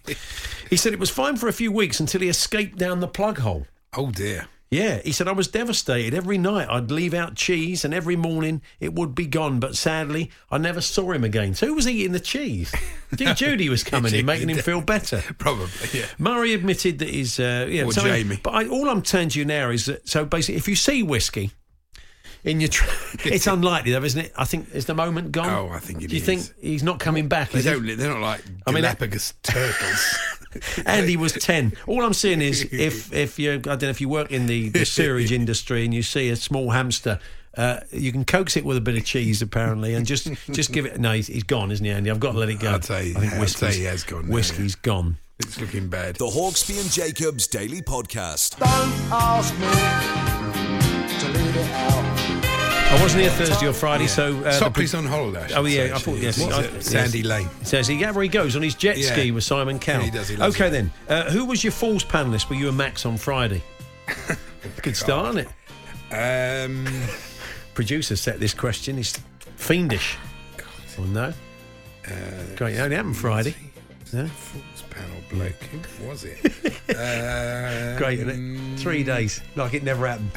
he 0.68 0.76
said 0.76 0.92
it 0.92 1.00
was 1.00 1.10
fine 1.10 1.36
for 1.36 1.48
a 1.48 1.52
few 1.52 1.72
weeks 1.72 1.98
until 1.98 2.20
he 2.20 2.28
escaped 2.28 2.78
down 2.78 3.00
the 3.00 3.08
plug 3.08 3.38
hole. 3.38 3.66
Oh 3.96 4.10
dear. 4.10 4.46
Yeah, 4.70 5.00
he 5.02 5.11
said, 5.11 5.26
I 5.26 5.33
was 5.33 5.48
devastated. 5.48 6.14
Every 6.14 6.38
night 6.38 6.68
I'd 6.70 6.92
leave 6.92 7.12
out 7.12 7.35
cheese 7.35 7.85
and 7.85 7.92
every 7.92 8.14
morning 8.14 8.62
it 8.78 8.94
would 8.94 9.16
be 9.16 9.26
gone. 9.26 9.59
But 9.59 9.76
sadly, 9.76 10.30
I 10.48 10.59
never 10.59 10.80
saw 10.80 11.11
him 11.11 11.24
again. 11.24 11.54
So 11.54 11.66
who 11.66 11.74
was 11.74 11.88
eating 11.88 12.12
the 12.12 12.20
cheese? 12.20 12.70
Think 13.11 13.37
Judy 13.37 13.68
was 13.68 13.83
coming 13.83 14.14
in, 14.14 14.24
making 14.24 14.48
him 14.48 14.59
feel 14.59 14.80
better. 14.80 15.22
Probably, 15.38 15.66
yeah. 15.92 16.06
Murray 16.18 16.54
admitted 16.54 17.00
that 17.00 17.09
he's. 17.09 17.40
Uh, 17.40 17.66
yeah, 17.68 17.83
Or 17.83 17.92
Jamie. 17.92 18.38
But 18.40 18.50
I, 18.50 18.68
all 18.68 18.88
I'm 18.88 19.02
telling 19.02 19.30
you 19.33 19.44
now 19.44 19.70
is 19.70 19.87
that, 19.87 20.09
so 20.09 20.24
basically, 20.24 20.59
if 20.59 20.68
you 20.68 20.76
see 20.76 21.02
whiskey 21.02 21.50
in 22.44 22.61
your. 22.61 22.68
Tra- 22.68 22.88
it's 23.24 23.46
unlikely, 23.46 23.92
though, 23.92 24.03
isn't 24.03 24.20
it? 24.20 24.33
I 24.37 24.44
think, 24.44 24.74
is 24.74 24.87
the 24.87 24.94
moment 24.94 25.33
gone? 25.33 25.50
Oh, 25.50 25.68
I 25.70 25.79
think 25.79 26.03
it 26.03 26.09
Do 26.09 26.16
you 26.16 26.20
is. 26.22 26.26
think 26.26 26.55
he's 26.61 26.83
not 26.83 26.98
coming 27.00 27.29
back? 27.29 27.50
They 27.50 27.59
is 27.61 27.64
he? 27.64 27.70
don't. 27.72 27.96
They're 27.96 28.11
not 28.11 28.20
like 28.20 28.42
I 28.66 28.72
mean, 28.72 28.83
Galapagos 28.83 29.35
turtles. 29.42 30.18
Andy 30.87 31.16
was 31.16 31.33
ten. 31.33 31.72
All 31.87 32.05
I'm 32.05 32.12
saying 32.14 32.40
is, 32.42 32.62
if 32.72 33.12
if 33.12 33.38
you 33.38 33.53
I 33.55 33.59
don't 33.59 33.83
know 33.83 33.88
if 33.90 34.00
you 34.00 34.09
work 34.09 34.31
in 34.33 34.46
the, 34.46 34.68
the 34.70 34.85
sewerage 34.85 35.33
industry 35.33 35.85
and 35.85 35.94
you 35.94 36.03
see 36.03 36.29
a 36.31 36.37
small 36.37 36.70
hamster. 36.70 37.18
Uh, 37.57 37.81
you 37.90 38.12
can 38.12 38.24
coax 38.24 38.57
it 38.57 38.64
with 38.64 38.76
a 38.76 38.81
bit 38.81 38.96
of 38.96 39.05
cheese, 39.05 39.42
apparently, 39.42 39.94
and 39.94 40.07
just 40.07 40.29
just 40.53 40.70
give 40.72 40.87
it. 40.87 41.00
No, 41.00 41.12
he's, 41.12 41.26
he's 41.26 41.42
gone, 41.42 41.72
isn't 41.72 41.85
he, 41.85 41.90
Andy? 41.90 42.09
I've 42.09 42.20
got 42.20 42.33
to 42.33 42.38
let 42.38 42.48
it 42.48 42.61
go. 42.61 42.74
I'd 42.74 42.85
say- 42.85 43.11
I 43.11 43.18
think 43.18 43.33
I'd 43.33 43.40
whiskey's, 43.40 43.74
say 43.74 43.79
he 43.81 43.85
has 43.87 44.05
gone 44.05 44.29
now, 44.29 44.35
Whiskey's 44.35 44.76
gone. 44.76 45.18
it's 45.40 45.61
looking 45.61 45.88
bad. 45.88 46.14
the 46.14 46.26
Hawksby 46.26 46.81
and 46.81 46.88
Jacobs 46.88 47.48
Daily 47.48 47.83
Podcast. 47.83 48.57
Don't 48.61 49.12
ask 49.12 49.53
me 49.59 49.66
to 51.18 51.29
leave 51.38 51.57
it 51.57 51.70
out. 51.72 52.09
I 52.92 53.00
wasn't 53.03 53.22
here 53.22 53.31
Thursday 53.31 53.66
or 53.68 53.72
Friday, 53.72 54.07
so 54.09 54.37
uh, 54.44 54.68
the 54.68 54.98
on 54.98 55.07
holiday. 55.07 55.55
I 55.55 55.59
Oh 55.59 55.64
yeah, 55.64 55.87
say, 55.87 55.92
I 55.92 55.98
thought 55.98 56.18
yes. 56.18 56.42
I- 56.42 56.61
yes. 56.62 56.87
Sandy 56.87 57.22
Lane. 57.22 57.48
So 57.62 57.81
see, 57.83 57.94
yeah, 57.96 58.11
where 58.11 58.22
he 58.24 58.29
goes 58.29 58.57
on 58.57 58.62
his 58.62 58.74
jet 58.74 58.98
Yeah. 58.98 59.12
ski 59.12 59.31
with 59.31 59.44
Simon 59.44 59.79
Cowell. 59.79 60.00
Yeah, 60.00 60.05
he 60.07 60.11
does, 60.11 60.29
he 60.29 60.37
okay 60.42 60.66
it. 60.66 60.70
then, 60.70 60.92
uh, 61.09 61.31
who 61.31 61.44
was 61.46 61.62
your 61.62 61.72
falls 61.72 62.05
panelist? 62.05 62.48
Were 62.50 62.57
you 62.57 62.68
and 62.68 62.76
Max 62.76 63.07
on 63.07 63.16
Friday? 63.16 63.62
Good 64.83 64.96
start, 64.96 65.37
isn't 65.37 65.48
it? 66.11 66.64
Um, 66.64 66.87
Producer 67.74 68.16
set 68.16 68.40
this 68.40 68.53
question. 68.55 68.96
He's 68.96 69.16
fiendish. 69.57 70.18
Oh 70.98 71.05
no. 71.05 71.33
uh, 72.09 72.12
Great. 72.57 72.74
It 72.76 72.81
only 72.81 72.96
happened 72.96 73.16
Friday. 73.16 73.55
Yeah. 74.12 74.26
Fools 74.26 74.83
panel 74.90 75.16
bloke. 75.31 75.53
Who 76.00 76.09
was 76.09 76.24
it? 76.24 76.44
um, 76.90 77.96
Great, 77.96 78.18
isn't 78.18 78.74
it? 78.74 78.81
Three 78.81 79.05
days, 79.05 79.40
like 79.55 79.74
it 79.74 79.85
never 79.85 80.09
happened. 80.09 80.33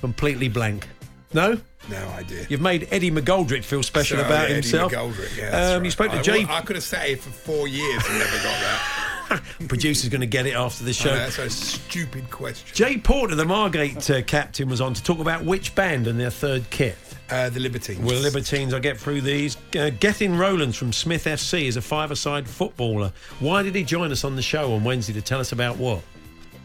Completely 0.00 0.48
blank. 0.48 0.88
No? 1.32 1.60
No 1.88 2.08
idea. 2.10 2.46
You've 2.48 2.60
made 2.60 2.88
Eddie 2.90 3.10
McGoldrick 3.10 3.64
feel 3.64 3.82
special 3.82 4.18
So, 4.18 4.24
about 4.24 4.44
Eddie 4.46 4.54
himself. 4.54 4.92
McGoldrick, 4.92 5.36
yeah, 5.36 5.46
um, 5.46 5.52
that's 5.52 5.84
You 5.84 5.90
spoke 5.90 6.10
to 6.12 6.18
I, 6.18 6.22
Jay. 6.22 6.46
I 6.48 6.60
could 6.62 6.76
have 6.76 6.84
sat 6.84 7.06
here 7.06 7.16
for 7.16 7.30
four 7.30 7.68
years 7.68 8.02
and 8.08 8.18
never 8.18 8.36
got 8.36 8.42
that. 8.60 9.02
Producer's 9.68 10.08
going 10.08 10.20
to 10.20 10.26
get 10.26 10.46
it 10.46 10.54
after 10.54 10.84
the 10.84 10.92
show. 10.92 11.10
know, 11.10 11.16
that's 11.16 11.38
a 11.38 11.50
stupid 11.50 12.30
question. 12.30 12.68
Jay 12.74 12.96
Porter, 12.96 13.34
the 13.34 13.44
Margate 13.44 14.08
uh, 14.08 14.22
captain, 14.22 14.68
was 14.68 14.80
on 14.80 14.94
to 14.94 15.02
talk 15.02 15.18
about 15.18 15.44
which 15.44 15.74
band 15.74 16.06
and 16.06 16.18
their 16.18 16.30
third 16.30 16.68
kit. 16.70 16.96
Uh, 17.28 17.50
the 17.50 17.58
Libertines. 17.58 17.98
Well, 18.00 18.20
Libertines, 18.20 18.72
I'll 18.72 18.78
get 18.78 18.98
through 18.98 19.20
these. 19.22 19.56
Uh, 19.76 19.90
Gethin 19.98 20.38
Rowlands 20.38 20.76
from 20.76 20.92
Smith 20.92 21.24
FC 21.24 21.64
is 21.64 21.76
a 21.76 21.82
five-a-side 21.82 22.46
footballer. 22.48 23.12
Why 23.40 23.64
did 23.64 23.74
he 23.74 23.82
join 23.82 24.12
us 24.12 24.22
on 24.22 24.36
the 24.36 24.42
show 24.42 24.72
on 24.74 24.84
Wednesday 24.84 25.12
to 25.14 25.22
tell 25.22 25.40
us 25.40 25.50
about 25.50 25.76
what? 25.76 26.02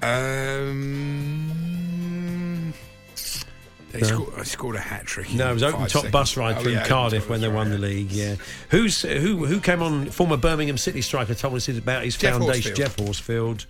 Um, 0.04 1.52
They 3.92 4.02
scored, 4.02 4.34
I 4.38 4.44
scored 4.44 4.76
a 4.76 4.80
hat 4.80 5.06
trick. 5.06 5.34
No, 5.34 5.50
it 5.52 5.54
was 5.54 5.64
open 5.64 5.82
top 5.82 5.90
seconds. 5.90 6.12
bus 6.12 6.38
ride 6.38 6.58
Oh, 6.58 6.62
through 6.62 6.72
yeah, 6.74 6.88
Cardiff 6.88 7.30
when 7.30 7.42
they 7.42 7.48
top, 7.48 7.56
won 7.56 7.70
the 7.70 7.78
league. 7.78 8.12
Yeah, 8.12 8.36
who's 8.70 9.02
who? 9.02 9.46
Who 9.46 9.60
came 9.60 9.82
on? 9.82 10.06
Former 10.08 10.38
Birmingham 10.38 10.78
City 10.78 11.02
striker 11.02 11.34
told 11.34 11.56
us 11.56 11.68
about 11.68 12.04
his 12.04 12.18
Geoff 12.18 12.40
foundation, 12.40 12.74
Horsfield. 12.76 12.76
Geoff 12.76 12.96
Horsfield, 12.98 13.66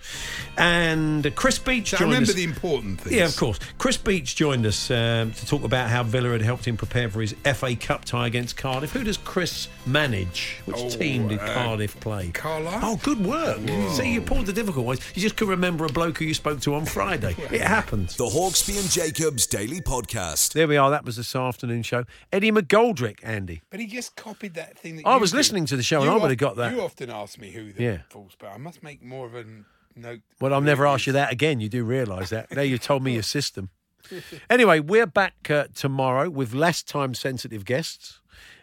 and 0.58 1.36
Chris 1.36 1.60
Beech 1.60 1.90
So 1.92 1.98
I 1.98 2.00
joined 2.00 2.12
remember 2.12 2.30
us. 2.32 2.36
the 2.36 2.44
important 2.44 3.02
things. 3.02 3.16
Yeah, 3.16 3.26
of 3.26 3.36
course. 3.38 3.60
Chris 3.78 3.98
Beech 3.98 4.36
joined 4.36 4.66
us 4.66 4.90
um, 4.92 5.32
to 5.34 5.46
talk 5.46 5.64
about 5.64 5.90
how 5.90 6.04
Villa 6.04 6.30
had 6.32 6.42
helped 6.42 6.66
him 6.68 6.78
prepare 6.78 7.10
for 7.10 7.22
his 7.22 7.34
FA 7.56 7.76
Cup 7.76 8.06
tie 8.06 8.28
against 8.28 8.58
Cardiff. 8.58 8.92
Who 8.92 9.04
does 9.04 9.18
Chris 9.18 9.68
manage? 9.86 10.60
Which 10.66 10.78
Oh, 10.78 10.90
team 10.90 11.28
did 11.28 11.40
uh, 11.40 11.54
Cardiff 11.54 12.00
play? 12.00 12.30
Carlisle? 12.32 12.80
Oh, 12.84 13.00
good 13.04 13.24
work. 13.26 13.60
See, 13.92 14.14
you 14.14 14.22
pulled 14.22 14.46
the 14.46 14.54
difficult 14.54 14.86
ones. 14.86 15.00
You 15.16 15.22
just 15.22 15.36
couldn't 15.36 15.52
remember 15.52 15.86
a 15.86 15.90
bloke 15.90 16.18
who 16.18 16.26
you 16.26 16.34
spoke 16.34 16.60
to 16.62 16.76
on 16.76 16.86
Friday. 16.86 17.36
it 17.52 17.62
happens. 17.62 18.16
The 18.18 18.26
Hawksby 18.26 18.80
and 18.80 18.90
Jacobs 18.90 19.48
Daily 19.48 19.82
Podcast. 19.82 20.11
There 20.12 20.68
we 20.68 20.78
are. 20.78 20.90
That 20.92 21.06
was 21.06 21.16
this 21.16 21.36
afternoon 21.36 21.84
show. 21.84 22.04
Eddie 22.32 22.52
McGoldrick, 22.52 23.20
Andy. 23.24 23.62
But 23.70 23.80
he 23.80 23.88
just 23.88 24.16
copied 24.16 24.54
that 24.56 24.78
thing 24.78 24.98
that 24.98 25.08
I 25.08 25.16
you 25.16 25.20
was 25.22 25.32
do. 25.32 25.38
listening 25.38 25.66
to 25.68 25.78
the 25.78 25.84
show 25.84 26.02
and 26.02 26.06
You 26.12 26.18
I 26.18 26.22
would've 26.22 26.38
got 26.38 26.56
that. 26.58 26.74
You 26.74 26.82
often 26.82 27.10
ask 27.10 27.40
me 27.40 27.52
who 27.52 27.72
the 27.72 27.84
Yeah. 27.84 27.98
false, 28.10 28.34
but 28.38 28.48
I 28.52 28.58
must 28.58 28.84
make 28.84 29.02
more 29.04 29.26
of 29.26 29.36
a 29.36 29.46
note. 29.96 30.20
Well, 30.40 30.54
I'll 30.54 30.62
never 30.62 30.86
ask 30.86 31.08
you 31.08 31.14
that 31.14 31.32
again. 31.32 31.60
You 31.60 31.70
do 31.70 31.84
realise 31.84 32.30
that. 32.30 32.52
Now 32.56 32.62
you've 32.62 32.82
told 32.82 33.04
me 33.04 33.14
your 33.14 33.24
system. 33.38 33.70
Anyway, 34.50 34.80
we're 34.80 35.06
back 35.08 35.50
uh, 35.50 35.66
tomorrow 35.74 36.30
with 36.30 36.54
less 36.54 36.84
time 36.84 37.14
sensitive 37.14 37.64
guests, 37.66 38.20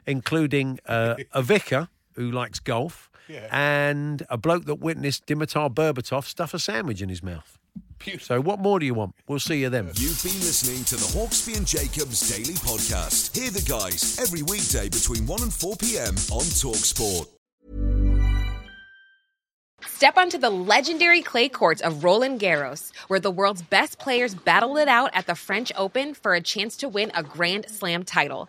including 0.07 0.79
uh, 0.87 1.15
a 1.33 1.43
vicar 1.55 1.89
who 2.15 2.31
likes 2.31 2.59
golf 2.59 3.09
Yeah. 3.29 3.47
and 3.53 4.27
a 4.29 4.37
bloke 4.37 4.65
that 4.67 4.77
witnessed 4.77 5.27
Dimitar 5.27 5.73
Berbatov 5.73 6.25
stuff 6.25 6.53
a 6.55 6.59
sandwich 6.59 7.01
in 7.01 7.09
his 7.09 7.23
mouth. 7.23 7.59
So, 8.21 8.41
what 8.41 8.59
more 8.61 8.79
do 8.79 8.87
you 8.87 8.95
want? 8.95 9.15
We'll 9.27 9.39
see 9.41 9.61
you 9.61 9.69
then. 9.71 9.87
You've 9.95 10.23
been 10.23 10.41
listening 10.41 10.85
to 10.85 10.97
the 10.97 11.19
Hawksby 11.19 11.57
and 11.57 11.67
Jacobs 11.67 12.29
Daily 12.31 12.55
Podcast. 12.55 13.37
Hear 13.37 13.51
the 13.51 13.63
guys 13.63 14.19
every 14.21 14.43
weekday 14.43 14.89
between 14.89 15.27
1 15.27 15.43
and 15.43 15.53
4 15.53 15.77
p.m. 15.77 16.15
on 16.33 16.45
Talksport. 16.45 17.29
Step 19.87 20.17
onto 20.17 20.39
the 20.39 20.51
legendary 20.51 21.23
clay 21.23 21.49
courts 21.49 21.81
of 21.81 22.05
Roland 22.05 22.41
Garros, 22.41 22.93
where 23.09 23.21
the 23.21 23.31
world's 23.31 23.63
best 23.63 23.99
players 23.99 24.35
battle 24.35 24.77
it 24.77 24.89
out 24.89 25.11
at 25.13 25.27
the 25.27 25.35
French 25.35 25.73
Open 25.77 26.15
for 26.15 26.35
a 26.35 26.41
chance 26.41 26.77
to 26.79 26.89
win 26.89 27.11
a 27.15 27.23
Grand 27.23 27.69
Slam 27.69 28.05
title. 28.05 28.49